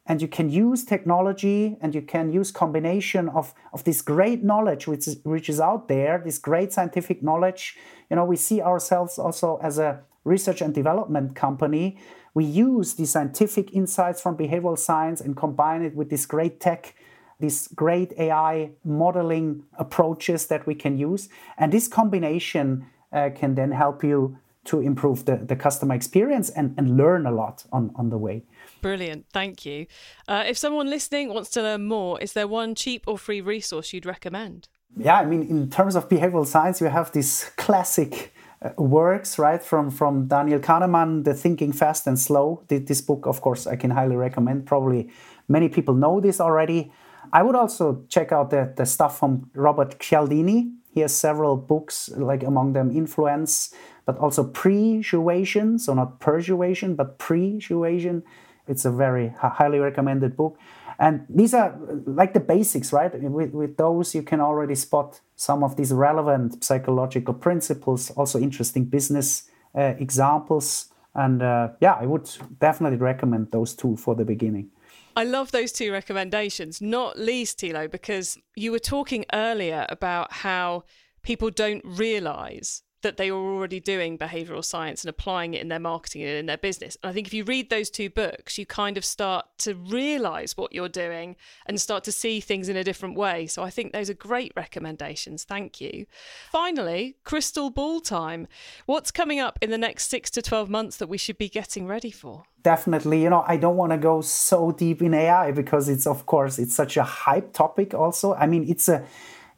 and 0.06 0.20
you 0.20 0.28
can 0.28 0.50
use 0.50 0.84
technology 0.84 1.76
and 1.80 1.94
you 1.94 2.02
can 2.02 2.30
use 2.30 2.50
combination 2.50 3.28
of, 3.30 3.54
of 3.72 3.84
this 3.84 4.02
great 4.02 4.44
knowledge 4.44 4.86
which 4.86 5.08
is, 5.08 5.18
which 5.24 5.48
is 5.48 5.60
out 5.60 5.88
there 5.88 6.20
this 6.24 6.38
great 6.38 6.72
scientific 6.72 7.22
knowledge 7.22 7.76
you 8.10 8.16
know 8.16 8.24
we 8.24 8.36
see 8.36 8.60
ourselves 8.60 9.18
also 9.18 9.58
as 9.62 9.78
a 9.78 10.00
research 10.24 10.60
and 10.60 10.74
development 10.74 11.34
company 11.34 11.98
we 12.34 12.44
use 12.44 12.94
the 12.94 13.06
scientific 13.06 13.72
insights 13.72 14.20
from 14.20 14.36
behavioral 14.36 14.78
science 14.78 15.20
and 15.20 15.36
combine 15.36 15.82
it 15.82 15.94
with 15.94 16.10
this 16.10 16.26
great 16.26 16.60
tech 16.60 16.94
these 17.40 17.68
great 17.68 18.12
AI 18.18 18.70
modeling 18.84 19.64
approaches 19.78 20.46
that 20.46 20.66
we 20.66 20.74
can 20.74 20.96
use. 20.96 21.28
And 21.58 21.72
this 21.72 21.88
combination 21.88 22.86
uh, 23.12 23.30
can 23.34 23.54
then 23.54 23.72
help 23.72 24.04
you 24.04 24.38
to 24.66 24.80
improve 24.80 25.26
the, 25.26 25.36
the 25.36 25.56
customer 25.56 25.94
experience 25.94 26.48
and, 26.50 26.74
and 26.78 26.96
learn 26.96 27.26
a 27.26 27.30
lot 27.30 27.64
on, 27.70 27.92
on 27.96 28.08
the 28.10 28.18
way. 28.18 28.44
Brilliant. 28.84 29.24
Thank 29.32 29.64
you. 29.64 29.86
Uh, 30.28 30.44
if 30.46 30.58
someone 30.58 30.90
listening 30.90 31.32
wants 31.32 31.48
to 31.52 31.62
learn 31.62 31.86
more, 31.86 32.20
is 32.20 32.34
there 32.34 32.46
one 32.46 32.74
cheap 32.74 33.04
or 33.06 33.16
free 33.16 33.40
resource 33.40 33.94
you'd 33.94 34.04
recommend? 34.04 34.68
Yeah, 34.94 35.16
I 35.16 35.24
mean, 35.24 35.40
in 35.48 35.70
terms 35.70 35.96
of 35.96 36.10
behavioral 36.10 36.46
science, 36.46 36.82
you 36.82 36.88
have 36.88 37.10
these 37.10 37.50
classic 37.56 38.34
uh, 38.60 38.72
works, 38.76 39.38
right, 39.38 39.62
from, 39.62 39.90
from 39.90 40.28
Daniel 40.28 40.60
Kahneman, 40.60 41.24
The 41.24 41.32
Thinking 41.32 41.72
Fast 41.72 42.06
and 42.06 42.18
Slow. 42.18 42.62
This 42.68 43.00
book, 43.00 43.24
of 43.24 43.40
course, 43.40 43.66
I 43.66 43.76
can 43.76 43.90
highly 43.90 44.16
recommend. 44.16 44.66
Probably 44.66 45.08
many 45.48 45.70
people 45.70 45.94
know 45.94 46.20
this 46.20 46.38
already. 46.38 46.92
I 47.32 47.42
would 47.42 47.56
also 47.56 48.04
check 48.10 48.32
out 48.32 48.50
the, 48.50 48.74
the 48.76 48.84
stuff 48.84 49.18
from 49.18 49.48
Robert 49.54 49.98
Cialdini. 49.98 50.72
He 50.92 51.00
has 51.00 51.16
several 51.16 51.56
books, 51.56 52.10
like 52.18 52.42
among 52.42 52.74
them 52.74 52.90
Influence, 52.94 53.72
but 54.04 54.18
also 54.18 54.44
Pre-Suasion, 54.44 55.78
so 55.78 55.94
not 55.94 56.20
persuasion, 56.20 56.96
but 56.96 57.18
Pre-Suasion. 57.18 58.24
It's 58.66 58.84
a 58.84 58.90
very 58.90 59.34
highly 59.38 59.78
recommended 59.78 60.36
book. 60.36 60.58
And 60.98 61.26
these 61.28 61.54
are 61.54 61.76
like 62.06 62.34
the 62.34 62.40
basics, 62.40 62.92
right? 62.92 63.12
With, 63.20 63.52
with 63.52 63.76
those, 63.76 64.14
you 64.14 64.22
can 64.22 64.40
already 64.40 64.74
spot 64.74 65.20
some 65.36 65.64
of 65.64 65.76
these 65.76 65.92
relevant 65.92 66.62
psychological 66.62 67.34
principles, 67.34 68.10
also 68.12 68.38
interesting 68.38 68.84
business 68.84 69.50
uh, 69.74 69.94
examples. 69.98 70.92
And 71.14 71.42
uh, 71.42 71.70
yeah, 71.80 71.94
I 71.94 72.06
would 72.06 72.30
definitely 72.60 72.98
recommend 72.98 73.50
those 73.50 73.74
two 73.74 73.96
for 73.96 74.14
the 74.14 74.24
beginning. 74.24 74.70
I 75.16 75.24
love 75.24 75.52
those 75.52 75.72
two 75.72 75.92
recommendations, 75.92 76.80
not 76.80 77.18
least, 77.18 77.58
Thilo, 77.58 77.90
because 77.90 78.36
you 78.56 78.72
were 78.72 78.80
talking 78.80 79.24
earlier 79.32 79.86
about 79.88 80.32
how 80.32 80.84
people 81.22 81.50
don't 81.50 81.82
realize 81.84 82.82
that 83.04 83.16
they 83.16 83.30
are 83.30 83.36
already 83.36 83.78
doing 83.78 84.18
behavioral 84.18 84.64
science 84.64 85.04
and 85.04 85.08
applying 85.08 85.54
it 85.54 85.60
in 85.60 85.68
their 85.68 85.78
marketing 85.78 86.22
and 86.22 86.32
in 86.32 86.46
their 86.46 86.58
business. 86.58 86.96
And 87.02 87.10
I 87.10 87.12
think 87.12 87.28
if 87.28 87.34
you 87.34 87.44
read 87.44 87.70
those 87.70 87.90
two 87.90 88.10
books, 88.10 88.58
you 88.58 88.66
kind 88.66 88.96
of 88.96 89.04
start 89.04 89.46
to 89.58 89.74
realize 89.74 90.56
what 90.56 90.72
you're 90.72 90.88
doing 90.88 91.36
and 91.66 91.80
start 91.80 92.02
to 92.04 92.12
see 92.12 92.40
things 92.40 92.68
in 92.68 92.76
a 92.76 92.82
different 92.82 93.16
way. 93.16 93.46
So 93.46 93.62
I 93.62 93.70
think 93.70 93.92
those 93.92 94.10
are 94.10 94.14
great 94.14 94.52
recommendations. 94.56 95.44
Thank 95.44 95.80
you. 95.80 96.06
Finally, 96.50 97.16
crystal 97.24 97.70
ball 97.70 98.00
time. 98.00 98.48
What's 98.86 99.10
coming 99.10 99.38
up 99.38 99.58
in 99.62 99.70
the 99.70 99.78
next 99.78 100.08
six 100.08 100.30
to 100.32 100.42
12 100.42 100.68
months 100.68 100.96
that 100.96 101.08
we 101.08 101.18
should 101.18 101.38
be 101.38 101.48
getting 101.48 101.86
ready 101.86 102.10
for? 102.10 102.44
Definitely, 102.62 103.22
you 103.22 103.28
know, 103.28 103.44
I 103.46 103.58
don't 103.58 103.76
want 103.76 103.92
to 103.92 103.98
go 103.98 104.22
so 104.22 104.72
deep 104.72 105.02
in 105.02 105.12
AI 105.12 105.52
because 105.52 105.90
it's, 105.90 106.06
of 106.06 106.24
course, 106.24 106.58
it's 106.58 106.74
such 106.74 106.96
a 106.96 107.02
hype 107.02 107.52
topic 107.52 107.92
also. 107.92 108.32
I 108.34 108.46
mean, 108.46 108.64
it's 108.66 108.88
a 108.88 109.04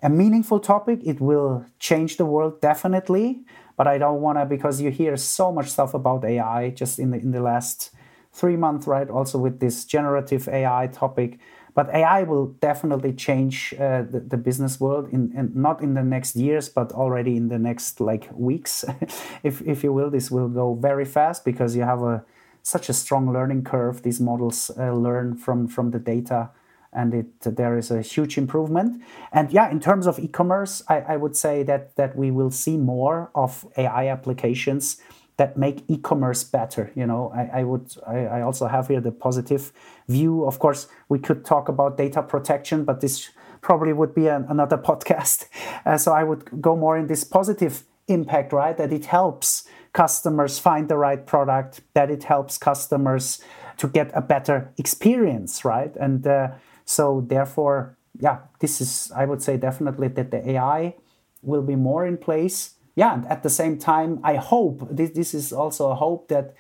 a 0.02 0.08
meaningful 0.08 0.60
topic. 0.60 1.00
It 1.04 1.20
will 1.20 1.64
change 1.78 2.16
the 2.16 2.26
world 2.26 2.60
definitely, 2.60 3.44
but 3.76 3.86
I 3.86 3.98
don't 3.98 4.20
want 4.20 4.38
to 4.38 4.44
because 4.44 4.80
you 4.80 4.90
hear 4.90 5.16
so 5.16 5.52
much 5.52 5.68
stuff 5.68 5.94
about 5.94 6.24
AI 6.24 6.70
just 6.70 6.98
in 6.98 7.10
the 7.10 7.18
in 7.18 7.30
the 7.30 7.40
last 7.40 7.90
three 8.32 8.56
months, 8.56 8.86
right? 8.86 9.08
Also 9.08 9.38
with 9.38 9.60
this 9.60 9.84
generative 9.84 10.48
AI 10.48 10.88
topic. 10.88 11.38
But 11.74 11.90
AI 11.90 12.22
will 12.22 12.46
definitely 12.60 13.12
change 13.12 13.74
uh, 13.78 14.02
the, 14.02 14.20
the, 14.20 14.38
business 14.38 14.80
world 14.80 15.10
in, 15.12 15.30
in, 15.36 15.52
not 15.54 15.82
in 15.82 15.92
the 15.92 16.02
next 16.02 16.34
years, 16.34 16.70
but 16.70 16.90
already 16.92 17.36
in 17.36 17.48
the 17.48 17.58
next 17.58 18.00
like 18.00 18.30
weeks, 18.32 18.82
if, 19.42 19.60
if 19.60 19.84
you 19.84 19.92
will. 19.92 20.08
This 20.08 20.30
will 20.30 20.48
go 20.48 20.72
very 20.74 21.04
fast 21.04 21.44
because 21.44 21.76
you 21.76 21.82
have 21.82 22.02
a 22.02 22.24
such 22.62 22.88
a 22.88 22.94
strong 22.94 23.30
learning 23.30 23.62
curve. 23.62 24.02
These 24.02 24.20
models 24.20 24.70
uh, 24.78 24.92
learn 24.92 25.36
from 25.36 25.68
from 25.68 25.90
the 25.90 25.98
data 25.98 26.50
and 26.92 27.14
it 27.14 27.40
there 27.40 27.76
is 27.76 27.90
a 27.90 28.02
huge 28.02 28.38
improvement. 28.38 29.02
And 29.32 29.52
yeah, 29.52 29.70
in 29.70 29.80
terms 29.80 30.06
of 30.06 30.18
e-commerce, 30.18 30.82
I, 30.88 31.00
I 31.00 31.16
would 31.16 31.36
say 31.36 31.62
that 31.64 31.96
that 31.96 32.16
we 32.16 32.30
will 32.30 32.50
see 32.50 32.76
more 32.76 33.30
of 33.34 33.66
AI 33.76 34.08
applications 34.08 35.00
that 35.36 35.56
make 35.56 35.84
e-commerce 35.88 36.44
better. 36.44 36.90
You 36.94 37.06
know, 37.06 37.32
I, 37.34 37.60
I 37.60 37.64
would 37.64 37.94
I, 38.06 38.18
I, 38.38 38.40
also 38.40 38.66
have 38.66 38.88
here 38.88 39.00
the 39.00 39.12
positive 39.12 39.72
view. 40.08 40.44
Of 40.44 40.58
course, 40.58 40.88
we 41.08 41.18
could 41.18 41.44
talk 41.44 41.68
about 41.68 41.98
data 41.98 42.22
protection, 42.22 42.84
but 42.84 43.00
this 43.00 43.30
probably 43.60 43.92
would 43.92 44.14
be 44.14 44.28
an, 44.28 44.46
another 44.48 44.78
podcast. 44.88 45.46
Uh, 45.84 45.98
so 45.98 46.12
I 46.12 46.22
would 46.22 46.62
go 46.62 46.74
more 46.76 46.96
in 46.96 47.06
this 47.06 47.24
positive 47.24 47.84
impact, 48.08 48.52
right? 48.52 48.76
That 48.76 48.92
it 48.92 49.06
helps 49.06 49.68
customers 49.92 50.58
find 50.58 50.88
the 50.88 50.96
right 50.96 51.26
product, 51.26 51.80
that 51.94 52.10
it 52.10 52.24
helps 52.24 52.58
customers 52.58 53.42
to 53.78 53.88
get 53.88 54.10
a 54.14 54.20
better 54.20 54.72
experience, 54.78 55.64
right? 55.64 55.94
And 55.96 56.26
uh, 56.26 56.48
so 56.86 57.22
therefore, 57.26 57.98
yeah, 58.18 58.38
this 58.60 58.80
is 58.80 59.12
I 59.14 59.26
would 59.26 59.42
say 59.42 59.58
definitely 59.58 60.08
that 60.08 60.30
the 60.30 60.50
AI 60.50 60.94
will 61.42 61.62
be 61.62 61.76
more 61.76 62.06
in 62.06 62.16
place. 62.16 62.74
Yeah, 62.94 63.12
and 63.12 63.26
at 63.26 63.42
the 63.42 63.50
same 63.50 63.76
time, 63.76 64.20
I 64.24 64.36
hope 64.36 64.88
this, 64.90 65.10
this 65.10 65.34
is 65.34 65.52
also 65.52 65.90
a 65.90 65.94
hope 65.94 66.28
that 66.28 66.54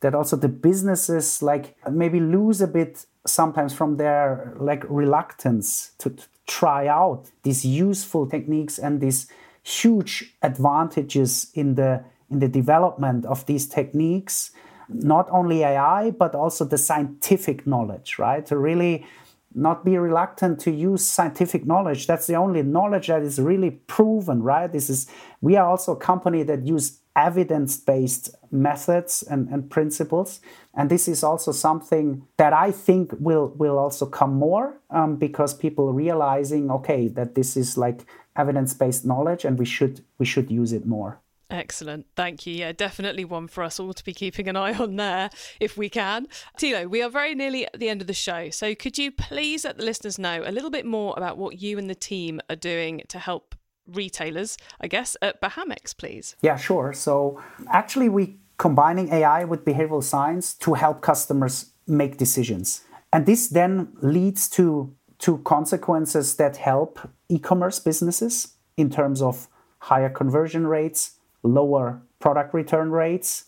that 0.00 0.14
also 0.14 0.36
the 0.36 0.48
businesses 0.48 1.42
like 1.42 1.76
maybe 1.90 2.20
lose 2.20 2.60
a 2.60 2.66
bit 2.66 3.06
sometimes 3.26 3.72
from 3.72 3.96
their 3.96 4.54
like 4.58 4.84
reluctance 4.88 5.92
to, 5.98 6.10
to 6.10 6.24
try 6.46 6.86
out 6.88 7.30
these 7.44 7.64
useful 7.64 8.26
techniques 8.26 8.78
and 8.78 9.00
these 9.00 9.28
huge 9.62 10.34
advantages 10.42 11.50
in 11.54 11.76
the 11.76 12.04
in 12.30 12.40
the 12.40 12.48
development 12.48 13.24
of 13.26 13.46
these 13.46 13.68
techniques 13.68 14.50
not 14.88 15.28
only 15.30 15.62
ai 15.62 16.10
but 16.10 16.34
also 16.34 16.64
the 16.64 16.78
scientific 16.78 17.64
knowledge 17.64 18.18
right 18.18 18.44
to 18.44 18.56
really 18.58 19.06
not 19.54 19.84
be 19.84 19.96
reluctant 19.98 20.60
to 20.60 20.70
use 20.70 21.04
scientific 21.04 21.66
knowledge. 21.66 22.06
That's 22.06 22.26
the 22.26 22.36
only 22.36 22.62
knowledge 22.62 23.08
that 23.08 23.22
is 23.22 23.40
really 23.40 23.70
proven 23.70 24.42
right? 24.42 24.70
This 24.70 24.90
is 24.90 25.06
we 25.40 25.56
are 25.56 25.68
also 25.68 25.92
a 25.92 25.96
company 25.96 26.42
that 26.44 26.66
use 26.66 26.98
evidence-based 27.14 28.34
methods 28.50 29.22
and, 29.22 29.48
and 29.48 29.70
principles. 29.70 30.40
And 30.74 30.90
this 30.90 31.08
is 31.08 31.22
also 31.22 31.52
something 31.52 32.26
that 32.38 32.52
i 32.52 32.70
think 32.70 33.12
will 33.18 33.48
will 33.56 33.78
also 33.78 34.06
come 34.06 34.34
more 34.34 34.80
um, 34.90 35.16
because 35.16 35.52
people 35.54 35.92
realizing 35.92 36.70
okay 36.70 37.08
that 37.08 37.34
this 37.34 37.56
is 37.56 37.76
like 37.76 38.06
evidence-based 38.36 39.04
knowledge 39.04 39.44
and 39.44 39.58
we 39.58 39.64
should 39.64 40.02
we 40.18 40.26
should 40.26 40.50
use 40.50 40.72
it 40.72 40.86
more 40.86 41.20
Excellent. 41.52 42.06
Thank 42.16 42.46
you. 42.46 42.54
Yeah, 42.54 42.72
definitely 42.72 43.26
one 43.26 43.46
for 43.46 43.62
us 43.62 43.78
all 43.78 43.92
to 43.92 44.02
be 44.02 44.14
keeping 44.14 44.48
an 44.48 44.56
eye 44.56 44.72
on 44.72 44.96
there 44.96 45.28
if 45.60 45.76
we 45.76 45.90
can. 45.90 46.26
Thilo, 46.58 46.88
we 46.88 47.02
are 47.02 47.10
very 47.10 47.34
nearly 47.34 47.66
at 47.66 47.78
the 47.78 47.90
end 47.90 48.00
of 48.00 48.06
the 48.06 48.14
show. 48.14 48.48
So 48.48 48.74
could 48.74 48.96
you 48.96 49.12
please 49.12 49.66
let 49.66 49.76
the 49.76 49.84
listeners 49.84 50.18
know 50.18 50.42
a 50.46 50.50
little 50.50 50.70
bit 50.70 50.86
more 50.86 51.12
about 51.14 51.36
what 51.36 51.60
you 51.60 51.78
and 51.78 51.90
the 51.90 51.94
team 51.94 52.40
are 52.48 52.56
doing 52.56 53.02
to 53.08 53.18
help 53.18 53.54
retailers, 53.86 54.56
I 54.80 54.86
guess, 54.86 55.14
at 55.20 55.42
Behamics, 55.42 55.94
please? 55.94 56.36
Yeah, 56.40 56.56
sure. 56.56 56.94
So 56.94 57.42
actually, 57.68 58.08
we 58.08 58.38
combining 58.56 59.12
AI 59.12 59.44
with 59.44 59.64
behavioral 59.64 60.02
science 60.02 60.54
to 60.54 60.74
help 60.74 61.02
customers 61.02 61.72
make 61.86 62.16
decisions. 62.16 62.82
And 63.12 63.26
this 63.26 63.48
then 63.48 63.92
leads 64.00 64.48
to, 64.50 64.94
to 65.18 65.38
consequences 65.38 66.36
that 66.36 66.56
help 66.56 66.98
e 67.28 67.38
commerce 67.38 67.78
businesses 67.78 68.54
in 68.78 68.88
terms 68.88 69.20
of 69.20 69.48
higher 69.80 70.08
conversion 70.08 70.66
rates, 70.66 71.18
lower 71.42 72.02
product 72.18 72.54
return 72.54 72.90
rates, 72.90 73.44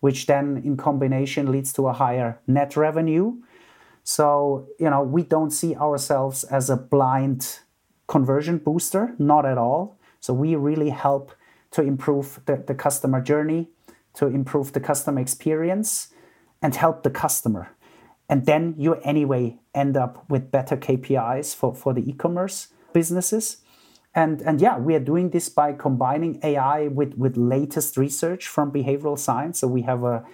which 0.00 0.26
then 0.26 0.62
in 0.64 0.76
combination 0.76 1.50
leads 1.50 1.72
to 1.72 1.88
a 1.88 1.92
higher 1.92 2.40
net 2.46 2.76
revenue. 2.76 3.34
So, 4.04 4.68
you 4.78 4.88
know, 4.88 5.02
we 5.02 5.22
don't 5.22 5.50
see 5.50 5.74
ourselves 5.76 6.44
as 6.44 6.70
a 6.70 6.76
blind 6.76 7.60
conversion 8.06 8.58
booster, 8.58 9.14
not 9.18 9.44
at 9.44 9.58
all. 9.58 9.98
So, 10.20 10.32
we 10.32 10.54
really 10.54 10.90
help 10.90 11.32
to 11.72 11.82
improve 11.82 12.40
the, 12.46 12.56
the 12.66 12.74
customer 12.74 13.20
journey, 13.20 13.68
to 14.14 14.26
improve 14.26 14.72
the 14.72 14.80
customer 14.80 15.20
experience, 15.20 16.08
and 16.62 16.74
help 16.74 17.02
the 17.02 17.10
customer. 17.10 17.70
And 18.28 18.46
then 18.46 18.74
you 18.78 18.94
anyway 18.96 19.58
end 19.74 19.96
up 19.96 20.28
with 20.28 20.50
better 20.50 20.76
KPIs 20.76 21.54
for, 21.54 21.74
for 21.74 21.94
the 21.94 22.08
e 22.08 22.12
commerce 22.12 22.68
businesses. 22.92 23.58
And, 24.18 24.42
and 24.42 24.60
yeah, 24.60 24.78
we 24.78 24.96
are 24.96 25.04
doing 25.12 25.30
this 25.30 25.48
by 25.48 25.72
combining 25.72 26.40
AI 26.42 26.88
with, 26.88 27.14
with 27.14 27.36
latest 27.36 27.96
research 27.96 28.48
from 28.48 28.72
behavioral 28.72 29.16
science. 29.16 29.60
So 29.60 29.68
we 29.68 29.82
have 29.82 30.02
a, 30.02 30.24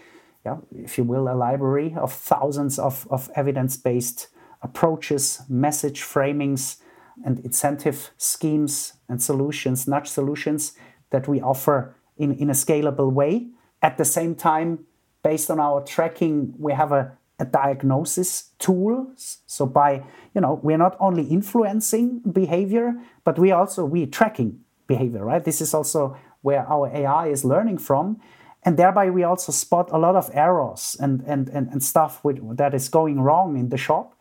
yeah, 0.42 0.56
if 0.74 0.96
you 0.96 1.04
will, 1.04 1.28
a 1.28 1.36
library 1.36 1.94
of 1.94 2.10
thousands 2.10 2.78
of, 2.78 3.06
of 3.10 3.30
evidence 3.36 3.76
based 3.76 4.28
approaches, 4.62 5.42
message 5.50 6.00
framings, 6.00 6.78
and 7.26 7.40
incentive 7.40 8.10
schemes 8.16 8.94
and 9.06 9.22
solutions, 9.22 9.86
nudge 9.86 10.08
solutions 10.08 10.72
that 11.10 11.28
we 11.28 11.42
offer 11.42 11.94
in, 12.16 12.32
in 12.32 12.48
a 12.48 12.54
scalable 12.54 13.12
way. 13.12 13.48
At 13.82 13.98
the 13.98 14.06
same 14.06 14.34
time, 14.34 14.86
based 15.22 15.50
on 15.50 15.60
our 15.60 15.82
tracking, 15.82 16.54
we 16.58 16.72
have 16.72 16.90
a 16.90 17.18
a 17.38 17.44
diagnosis 17.44 18.50
tool. 18.58 19.12
So 19.16 19.66
by 19.66 20.04
you 20.34 20.40
know 20.40 20.60
we're 20.62 20.78
not 20.78 20.96
only 21.00 21.24
influencing 21.24 22.20
behavior 22.20 22.94
but 23.24 23.38
we 23.38 23.50
also 23.52 23.84
we 23.84 24.06
tracking 24.06 24.60
behavior 24.86 25.24
right? 25.24 25.44
This 25.44 25.60
is 25.60 25.74
also 25.74 26.16
where 26.42 26.66
our 26.68 26.88
ai 26.94 27.28
is 27.28 27.44
learning 27.44 27.78
from. 27.78 28.20
And 28.66 28.78
thereby 28.78 29.10
we 29.10 29.24
also 29.24 29.52
spot 29.52 29.90
a 29.92 29.98
lot 29.98 30.16
of 30.16 30.30
errors 30.32 30.96
and 31.00 31.22
and 31.26 31.48
and, 31.48 31.68
and 31.68 31.82
stuff 31.82 32.22
with, 32.24 32.56
that 32.56 32.74
is 32.74 32.88
going 32.88 33.20
wrong 33.20 33.56
in 33.56 33.68
the 33.68 33.78
shop. 33.78 34.14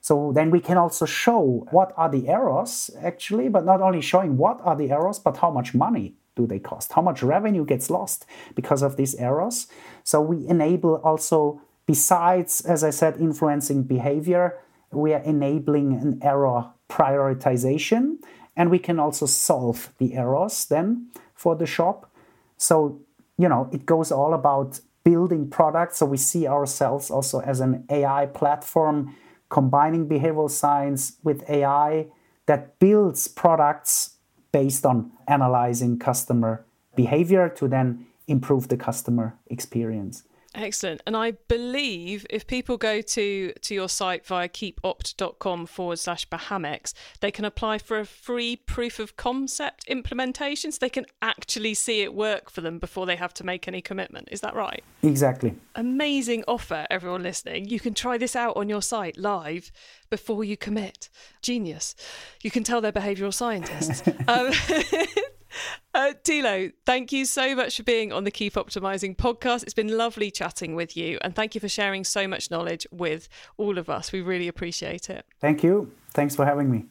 So 0.00 0.32
then 0.34 0.50
we 0.50 0.60
can 0.60 0.76
also 0.76 1.06
show 1.06 1.66
what 1.70 1.92
are 1.96 2.10
the 2.10 2.28
errors 2.28 2.90
actually 3.02 3.48
but 3.48 3.64
not 3.64 3.80
only 3.80 4.00
showing 4.00 4.36
what 4.36 4.60
are 4.62 4.76
the 4.76 4.90
errors 4.90 5.18
but 5.18 5.36
how 5.38 5.50
much 5.50 5.74
money 5.74 6.14
do 6.36 6.46
they 6.46 6.58
cost? 6.58 6.92
How 6.92 7.02
much 7.02 7.22
revenue 7.22 7.64
gets 7.64 7.90
lost 7.90 8.26
because 8.54 8.82
of 8.82 8.96
these 8.96 9.14
errors? 9.14 9.66
So 10.02 10.20
we 10.20 10.46
enable 10.48 10.96
also 10.96 11.60
Besides, 11.86 12.60
as 12.62 12.82
I 12.82 12.90
said, 12.90 13.20
influencing 13.20 13.82
behavior, 13.82 14.58
we 14.90 15.12
are 15.12 15.22
enabling 15.22 15.94
an 15.94 16.20
error 16.22 16.70
prioritization 16.88 18.16
and 18.56 18.70
we 18.70 18.78
can 18.78 19.00
also 19.00 19.26
solve 19.26 19.92
the 19.98 20.14
errors 20.14 20.64
then 20.66 21.08
for 21.34 21.56
the 21.56 21.66
shop. 21.66 22.10
So, 22.56 23.00
you 23.36 23.48
know, 23.48 23.68
it 23.72 23.84
goes 23.84 24.12
all 24.12 24.32
about 24.32 24.80
building 25.02 25.50
products. 25.50 25.98
So 25.98 26.06
we 26.06 26.16
see 26.16 26.46
ourselves 26.46 27.10
also 27.10 27.40
as 27.40 27.60
an 27.60 27.84
AI 27.90 28.26
platform 28.26 29.14
combining 29.50 30.08
behavioral 30.08 30.50
science 30.50 31.16
with 31.22 31.48
AI 31.48 32.06
that 32.46 32.78
builds 32.78 33.28
products 33.28 34.16
based 34.52 34.86
on 34.86 35.10
analyzing 35.28 35.98
customer 35.98 36.64
behavior 36.94 37.48
to 37.48 37.68
then 37.68 38.06
improve 38.26 38.68
the 38.68 38.76
customer 38.76 39.36
experience. 39.48 40.22
Excellent. 40.54 41.02
And 41.06 41.16
I 41.16 41.32
believe 41.32 42.26
if 42.30 42.46
people 42.46 42.76
go 42.76 43.00
to, 43.00 43.52
to 43.52 43.74
your 43.74 43.88
site 43.88 44.24
via 44.24 44.48
keepopt.com 44.48 45.66
forward 45.66 45.98
slash 45.98 46.28
Behamics, 46.28 46.92
they 47.20 47.30
can 47.30 47.44
apply 47.44 47.78
for 47.78 47.98
a 47.98 48.04
free 48.04 48.56
proof 48.56 48.98
of 48.98 49.16
concept 49.16 49.84
implementation 49.88 50.70
so 50.70 50.78
they 50.80 50.88
can 50.88 51.06
actually 51.20 51.74
see 51.74 52.02
it 52.02 52.14
work 52.14 52.50
for 52.50 52.60
them 52.60 52.78
before 52.78 53.04
they 53.04 53.16
have 53.16 53.34
to 53.34 53.44
make 53.44 53.66
any 53.66 53.80
commitment. 53.80 54.28
Is 54.30 54.40
that 54.42 54.54
right? 54.54 54.84
Exactly. 55.02 55.56
Amazing 55.74 56.44
offer, 56.46 56.86
everyone 56.88 57.22
listening. 57.22 57.68
You 57.68 57.80
can 57.80 57.94
try 57.94 58.16
this 58.16 58.36
out 58.36 58.56
on 58.56 58.68
your 58.68 58.82
site 58.82 59.18
live 59.18 59.72
before 60.08 60.44
you 60.44 60.56
commit. 60.56 61.08
Genius. 61.42 61.96
You 62.42 62.50
can 62.50 62.62
tell 62.62 62.80
they're 62.80 62.92
behavioral 62.92 63.34
scientists. 63.34 64.06
um, 64.28 64.52
uh, 65.94 66.12
Thilo, 66.24 66.72
thank 66.84 67.12
you 67.12 67.24
so 67.24 67.54
much 67.54 67.76
for 67.76 67.82
being 67.82 68.12
on 68.12 68.24
the 68.24 68.30
Keep 68.30 68.54
Optimizing 68.54 69.16
podcast. 69.16 69.62
It's 69.62 69.74
been 69.74 69.96
lovely 69.96 70.30
chatting 70.30 70.74
with 70.74 70.96
you, 70.96 71.18
and 71.22 71.34
thank 71.34 71.54
you 71.54 71.60
for 71.60 71.68
sharing 71.68 72.04
so 72.04 72.26
much 72.26 72.50
knowledge 72.50 72.86
with 72.90 73.28
all 73.56 73.78
of 73.78 73.88
us. 73.88 74.12
We 74.12 74.20
really 74.20 74.48
appreciate 74.48 75.10
it. 75.10 75.26
Thank 75.40 75.62
you. 75.62 75.92
Thanks 76.12 76.36
for 76.36 76.44
having 76.44 76.70
me. 76.70 76.86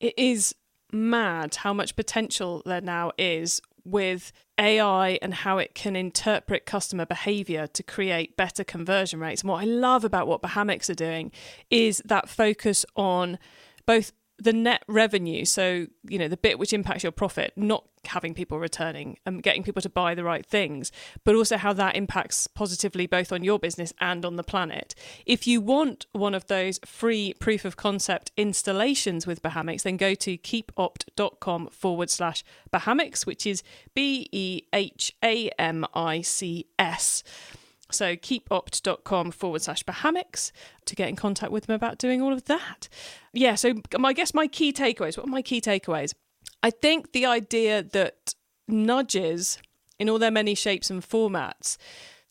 It 0.00 0.14
is 0.16 0.54
mad 0.92 1.56
how 1.56 1.72
much 1.72 1.94
potential 1.94 2.62
there 2.66 2.80
now 2.80 3.12
is 3.16 3.60
with 3.84 4.32
AI 4.58 5.18
and 5.22 5.32
how 5.32 5.58
it 5.58 5.74
can 5.74 5.96
interpret 5.96 6.66
customer 6.66 7.06
behavior 7.06 7.66
to 7.66 7.82
create 7.82 8.36
better 8.36 8.64
conversion 8.64 9.20
rates. 9.20 9.42
And 9.42 9.50
what 9.50 9.62
I 9.62 9.64
love 9.64 10.04
about 10.04 10.26
what 10.26 10.42
Behamics 10.42 10.90
are 10.90 10.94
doing 10.94 11.32
is 11.70 12.02
that 12.04 12.28
focus 12.28 12.84
on 12.96 13.38
both 13.86 14.12
the 14.40 14.52
net 14.52 14.82
revenue, 14.88 15.44
so 15.44 15.86
you 16.02 16.18
know 16.18 16.28
the 16.28 16.36
bit 16.36 16.58
which 16.58 16.72
impacts 16.72 17.02
your 17.02 17.12
profit, 17.12 17.52
not 17.56 17.84
having 18.06 18.32
people 18.32 18.58
returning 18.58 19.18
and 19.26 19.42
getting 19.42 19.62
people 19.62 19.82
to 19.82 19.88
buy 19.88 20.14
the 20.14 20.24
right 20.24 20.44
things, 20.46 20.90
but 21.24 21.34
also 21.34 21.56
how 21.56 21.72
that 21.72 21.96
impacts 21.96 22.46
positively 22.46 23.06
both 23.06 23.30
on 23.30 23.44
your 23.44 23.58
business 23.58 23.92
and 24.00 24.24
on 24.24 24.36
the 24.36 24.42
planet. 24.42 24.94
If 25.26 25.46
you 25.46 25.60
want 25.60 26.06
one 26.12 26.34
of 26.34 26.46
those 26.46 26.80
free 26.84 27.34
proof 27.34 27.64
of 27.64 27.76
concept 27.76 28.32
installations 28.36 29.26
with 29.26 29.42
Behamics, 29.42 29.82
then 29.82 29.96
go 29.96 30.14
to 30.14 30.38
keepopt.com 30.38 31.68
forward 31.68 32.10
slash 32.10 32.42
Behamics, 32.72 33.26
which 33.26 33.46
is 33.46 33.62
B 33.94 34.28
E 34.32 34.62
H 34.72 35.14
A 35.22 35.50
M 35.58 35.84
I 35.94 36.22
C 36.22 36.66
S. 36.78 37.22
So 37.92 38.16
keepopt.com 38.16 39.30
forward 39.32 39.62
slash 39.62 39.84
Behamics 39.84 40.52
to 40.86 40.94
get 40.94 41.08
in 41.08 41.16
contact 41.16 41.52
with 41.52 41.66
them 41.66 41.74
about 41.74 41.98
doing 41.98 42.22
all 42.22 42.32
of 42.32 42.44
that. 42.44 42.88
Yeah, 43.32 43.54
so 43.54 43.74
I 44.02 44.12
guess 44.12 44.34
my 44.34 44.46
key 44.46 44.72
takeaways, 44.72 45.16
what 45.16 45.26
are 45.26 45.30
my 45.30 45.42
key 45.42 45.60
takeaways? 45.60 46.14
I 46.62 46.70
think 46.70 47.12
the 47.12 47.26
idea 47.26 47.82
that 47.82 48.34
nudges 48.68 49.58
in 49.98 50.08
all 50.08 50.18
their 50.18 50.30
many 50.30 50.54
shapes 50.54 50.90
and 50.90 51.02
formats 51.02 51.76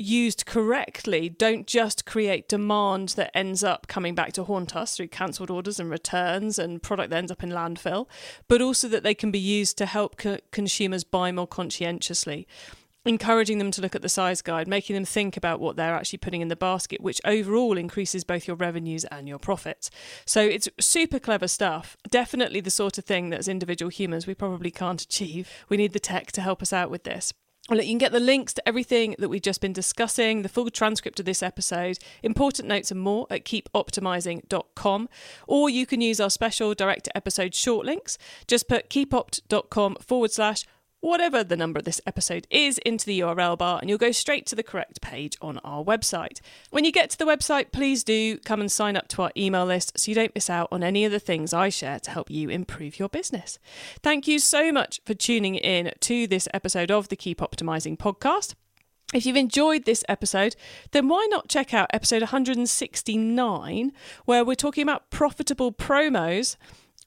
used 0.02 0.46
correctly 0.46 1.28
don't 1.28 1.68
just 1.68 2.06
create 2.06 2.48
demand 2.48 3.10
that 3.10 3.36
ends 3.36 3.66
up 3.66 3.86
coming 3.88 4.16
back 4.16 4.32
to 4.32 4.46
haunt 4.46 4.74
us 4.74 4.96
through 4.96 5.10
cancelled 5.10 5.52
orders 5.52 5.78
and 5.78 5.90
returns 5.90 6.58
and 6.58 6.82
product 6.82 7.10
that 7.10 7.18
ends 7.18 7.32
up 7.32 7.44
in 7.44 7.50
landfill, 7.50 8.08
but 8.48 8.62
also 8.62 8.88
that 8.88 9.04
they 9.04 9.14
can 9.14 9.30
be 9.30 9.40
used 9.40 9.78
to 9.78 9.86
help 9.86 10.18
co- 10.18 10.38
consumers 10.52 11.04
buy 11.04 11.34
more 11.34 11.48
conscientiously 11.48 12.48
encouraging 13.06 13.58
them 13.58 13.72
to 13.72 13.82
look 13.82 13.96
at 13.96 14.02
the 14.02 14.10
size 14.10 14.42
guide, 14.42 14.68
making 14.68 14.94
them 14.94 15.06
think 15.06 15.38
about 15.38 15.60
what 15.60 15.76
they're 15.76 15.96
actually 15.96 16.18
putting 16.18 16.42
in 16.42 16.48
the 16.50 16.56
basket, 16.56 17.02
which 17.02 17.22
overall 17.26 17.78
increases 17.78 18.24
both 18.24 18.48
your 18.48 18.58
revenues 18.58 19.06
and 19.06 19.28
your 19.28 19.40
profits. 19.40 19.90
So 20.26 20.42
it's 20.42 20.70
super 20.80 21.20
clever 21.20 21.48
stuff. 21.48 21.96
Definitely 22.10 22.62
the 22.62 22.72
sort 22.72 22.98
of 22.98 23.06
thing 23.06 23.30
that 23.30 23.40
as 23.40 23.48
individual 23.48 23.90
humans 23.90 24.28
we 24.28 24.36
probably 24.36 24.72
can't 24.72 25.02
achieve. 25.10 25.50
We 25.70 25.78
need 25.78 25.94
the 25.94 26.00
tech 26.00 26.32
to 26.34 26.42
help 26.42 26.62
us 26.62 26.74
out 26.74 26.90
with 26.90 27.04
this. 27.04 27.34
You 27.72 27.84
can 27.84 27.98
get 28.00 28.12
the 28.12 28.20
links 28.20 28.54
to 28.56 28.68
everything 28.68 29.16
that 29.20 29.30
we've 29.30 29.44
just 29.44 29.62
been 29.62 29.74
discussing, 29.74 30.42
the 30.42 30.50
full 30.50 30.72
transcript 30.72 31.20
of 31.20 31.28
this 31.28 31.44
episode, 31.44 32.00
important 32.24 32.68
notes 32.68 32.90
and 32.90 33.00
more 33.00 33.28
at 33.30 33.46
keepoptimizing.com. 33.46 35.10
Or 35.48 35.70
you 35.70 35.86
can 35.86 36.02
use 36.02 36.20
our 36.20 36.32
special 36.32 36.74
direct 36.74 37.06
to 37.06 37.16
episode 37.16 37.54
short 37.54 37.86
links. 37.86 38.18
Just 38.48 38.68
put 38.68 38.90
keepopt.com 38.90 39.98
forward 39.98 40.32
slash 40.32 40.66
whatever 41.02 41.44
the 41.44 41.58
number 41.58 41.80
of 41.80 41.86
this 41.86 42.02
episode 42.06 42.46
is 42.50 42.78
into 42.80 43.06
the 43.06 43.20
URL 43.22 43.58
bar 43.58 43.80
and 43.80 43.90
you'll 43.90 43.98
go 43.98 44.12
straight 44.12 44.46
to 44.48 44.56
the 44.56 44.64
correct 44.64 45.02
page 45.02 45.38
on 45.42 45.58
our 45.60 45.84
website. 45.84 46.42
When 46.70 46.84
you 46.84 46.92
get 46.92 47.10
to 47.12 47.18
the 47.18 47.26
website, 47.26 47.72
please 47.72 48.04
do 48.04 48.38
come 48.40 48.62
and 48.62 48.72
sign 48.72 48.98
up 48.98 49.08
to 49.10 49.22
our 49.24 49.32
email 49.38 49.66
list 49.66 49.98
so 49.98 50.12
you 50.12 50.16
don't 50.16 50.36
miss 50.36 50.50
out 50.50 50.68
on 50.72 50.84
any 50.84 51.06
of 51.06 51.12
the 51.12 51.20
things 51.20 51.54
I 51.54 51.70
share 51.70 52.00
to 52.00 52.12
help 52.12 52.30
you 52.30 52.50
improve 52.50 53.00
your 53.00 53.10
business. 53.10 53.60
Thank 54.04 54.28
you 54.28 54.40
so 54.40 54.72
much 54.72 55.00
for 55.06 55.14
tuning 55.14 55.56
in 55.56 55.92
to 56.02 56.28
this 56.28 56.48
episode 56.54 56.92
of 56.92 57.10
the 57.10 57.16
Keep 57.16 57.40
Optimizing 57.40 57.98
podcast. 57.98 58.56
If 59.12 59.26
you've 59.26 59.36
enjoyed 59.36 59.86
this 59.86 60.04
episode, 60.08 60.56
then 60.92 61.08
why 61.08 61.28
not 61.32 61.50
check 61.50 61.74
out 61.74 61.90
episode 61.92 62.22
169, 62.22 63.92
where 64.26 64.46
we're 64.46 64.54
talking 64.54 64.84
about 64.84 65.10
profitable 65.10 65.72
promos 65.72 66.58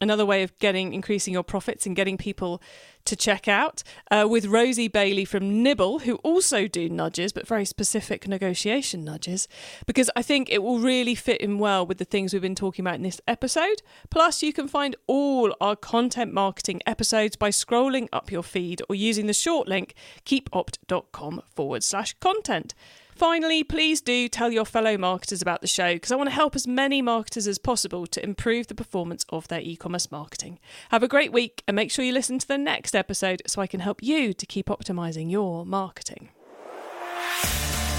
another 0.03 0.27
way 0.27 0.43
of 0.43 0.57
getting 0.59 0.93
increasing 0.93 1.33
your 1.33 1.43
profits 1.43 1.87
and 1.87 1.97
getting 1.97 2.19
people 2.19 2.61
to 3.05 3.17
check 3.17 3.49
out 3.49 3.83
uh, 4.11 4.27
with 4.29 4.47
Rosie 4.47 4.89
Bailey 4.89 5.25
from 5.25 5.63
Nibble, 5.63 6.01
who 6.01 6.17
also 6.17 6.69
do 6.69 6.89
nudges, 6.89 7.33
but 7.33 7.47
very 7.47 7.65
specific 7.65 8.29
negotiation 8.29 9.05
nudges, 9.05 9.49
because 9.87 10.11
I 10.15 10.23
think 10.23 10.51
it 10.51 10.63
will 10.63 10.79
really 10.79 11.15
fit 11.15 11.41
in 11.41 11.59
well 11.59 11.87
with 11.87 11.99
the 11.99 12.05
things 12.05 12.33
we've 12.33 12.43
been 12.43 12.55
talking 12.55 12.85
about 12.85 12.97
in 12.97 13.03
this 13.03 13.21
episode. 13.27 13.83
Plus, 14.11 14.43
you 14.43 14.53
can 14.53 14.69
find 14.69 14.97
all 15.07 15.55
our 15.61 15.77
content 15.77 16.33
marketing 16.33 16.81
episodes 16.87 17.37
by 17.37 17.51
scrolling 17.51 18.09
up 18.13 18.31
your 18.31 18.43
feed 18.43 18.83
or 18.89 18.95
using 18.95 19.27
the 19.27 19.33
short 19.33 19.67
link 19.67 19.95
keepopt.com 20.25 21.43
forward 21.55 21.83
slash 21.83 22.15
content. 22.21 22.75
Finally, 23.15 23.63
please 23.63 24.01
do 24.01 24.29
tell 24.29 24.51
your 24.51 24.65
fellow 24.65 24.97
marketers 24.97 25.43
about 25.43 25.61
the 25.61 25.67
show 25.67 25.95
because 25.95 26.11
I 26.11 26.17
want 26.17 26.29
to 26.29 26.35
help 26.35 26.57
as 26.57 26.67
many 26.67 27.03
marketers 27.03 27.47
as 27.47 27.59
possible 27.59 28.07
to 28.07 28.25
improve 28.25 28.67
the 28.67 28.75
performance 28.75 29.25
of 29.29 29.49
their 29.49 29.61
e 29.61 29.77
commerce 29.77 30.11
marketing. 30.11 30.59
Have 30.91 31.03
a 31.03 31.09
great 31.09 31.33
week 31.33 31.63
and 31.69 31.75
make 31.75 31.91
sure 31.91 32.05
you 32.05 32.13
listen 32.13 32.39
to 32.39 32.49
the 32.49 32.59
next 32.59 32.97
episode 32.97 33.43
so 33.47 33.61
I 33.61 33.67
can 33.67 33.81
help 33.81 34.03
you 34.03 34.33
to 34.33 34.47
keep 34.47 34.67
optimizing 34.67 35.31
your 35.31 35.65
marketing. 35.67 36.31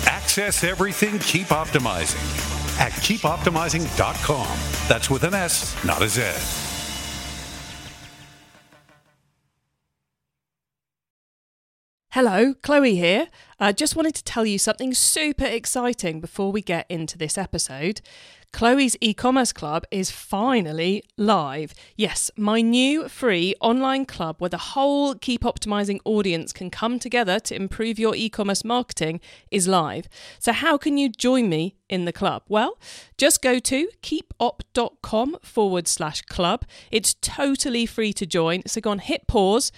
Access 0.05 0.63
everything 0.63 1.19
Keep 1.19 1.47
Optimizing 1.47 2.79
at 2.79 2.91
keepoptimizing.com. 2.93 4.47
That's 4.87 5.09
with 5.09 5.23
an 5.23 5.35
S, 5.35 5.83
not 5.85 6.01
a 6.01 6.09
Z. 6.09 6.62
Hello, 12.13 12.53
Chloe 12.61 12.95
here. 12.95 13.27
I 13.59 13.71
just 13.71 13.95
wanted 13.95 14.13
to 14.13 14.23
tell 14.23 14.45
you 14.45 14.59
something 14.59 14.93
super 14.93 15.45
exciting 15.45 16.21
before 16.21 16.51
we 16.51 16.61
get 16.61 16.85
into 16.87 17.17
this 17.17 17.39
episode. 17.39 18.01
Chloe's 18.51 18.95
e 19.01 19.15
commerce 19.15 19.51
club 19.51 19.83
is 19.89 20.11
finally 20.11 21.03
live. 21.17 21.73
Yes, 21.97 22.29
my 22.37 22.61
new 22.61 23.09
free 23.09 23.55
online 23.61 24.05
club 24.05 24.35
where 24.37 24.51
the 24.51 24.59
whole 24.59 25.15
Keep 25.15 25.41
Optimizing 25.41 26.01
audience 26.05 26.53
can 26.53 26.69
come 26.69 26.99
together 26.99 27.39
to 27.39 27.55
improve 27.55 27.97
your 27.97 28.15
e 28.15 28.29
commerce 28.29 28.63
marketing 28.63 29.19
is 29.49 29.67
live. 29.67 30.07
So, 30.37 30.51
how 30.51 30.77
can 30.77 30.99
you 30.99 31.09
join 31.09 31.49
me 31.49 31.77
in 31.89 32.05
the 32.05 32.13
club? 32.13 32.43
Well, 32.47 32.77
just 33.17 33.41
go 33.41 33.57
to 33.57 33.89
keepopt.com 34.03 35.37
forward 35.41 35.87
slash 35.87 36.21
club. 36.21 36.63
It's 36.91 37.15
totally 37.15 37.87
free 37.87 38.13
to 38.13 38.27
join. 38.27 38.61
So, 38.67 38.81
go 38.81 38.91
on, 38.91 38.99
hit 38.99 39.25
pause 39.25 39.71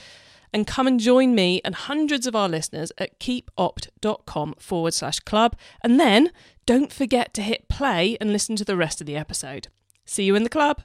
and 0.54 0.68
come 0.68 0.88
and 0.88 1.00
join 1.00 1.36
me 1.36 1.62
and 1.64 1.76
hundreds 1.76 2.28
of 2.28 2.36
our 2.36 2.50
listeners 2.50 2.92
at 2.98 3.20
keepopt.com 3.20 4.56
forward 4.60 4.94
slash 4.94 5.20
club. 5.20 5.56
And 5.82 6.00
then 6.00 6.32
don't 6.66 6.92
forget 6.92 7.34
to 7.36 7.42
hit 7.42 7.68
play 7.68 8.18
and 8.20 8.32
listen 8.32 8.56
to 8.58 8.66
the 8.66 8.78
rest 8.78 9.02
of 9.02 9.08
the 9.08 9.16
episode. 9.18 9.68
See 10.06 10.24
you 10.24 10.36
in 10.36 10.44
the 10.44 10.50
club. 10.50 10.82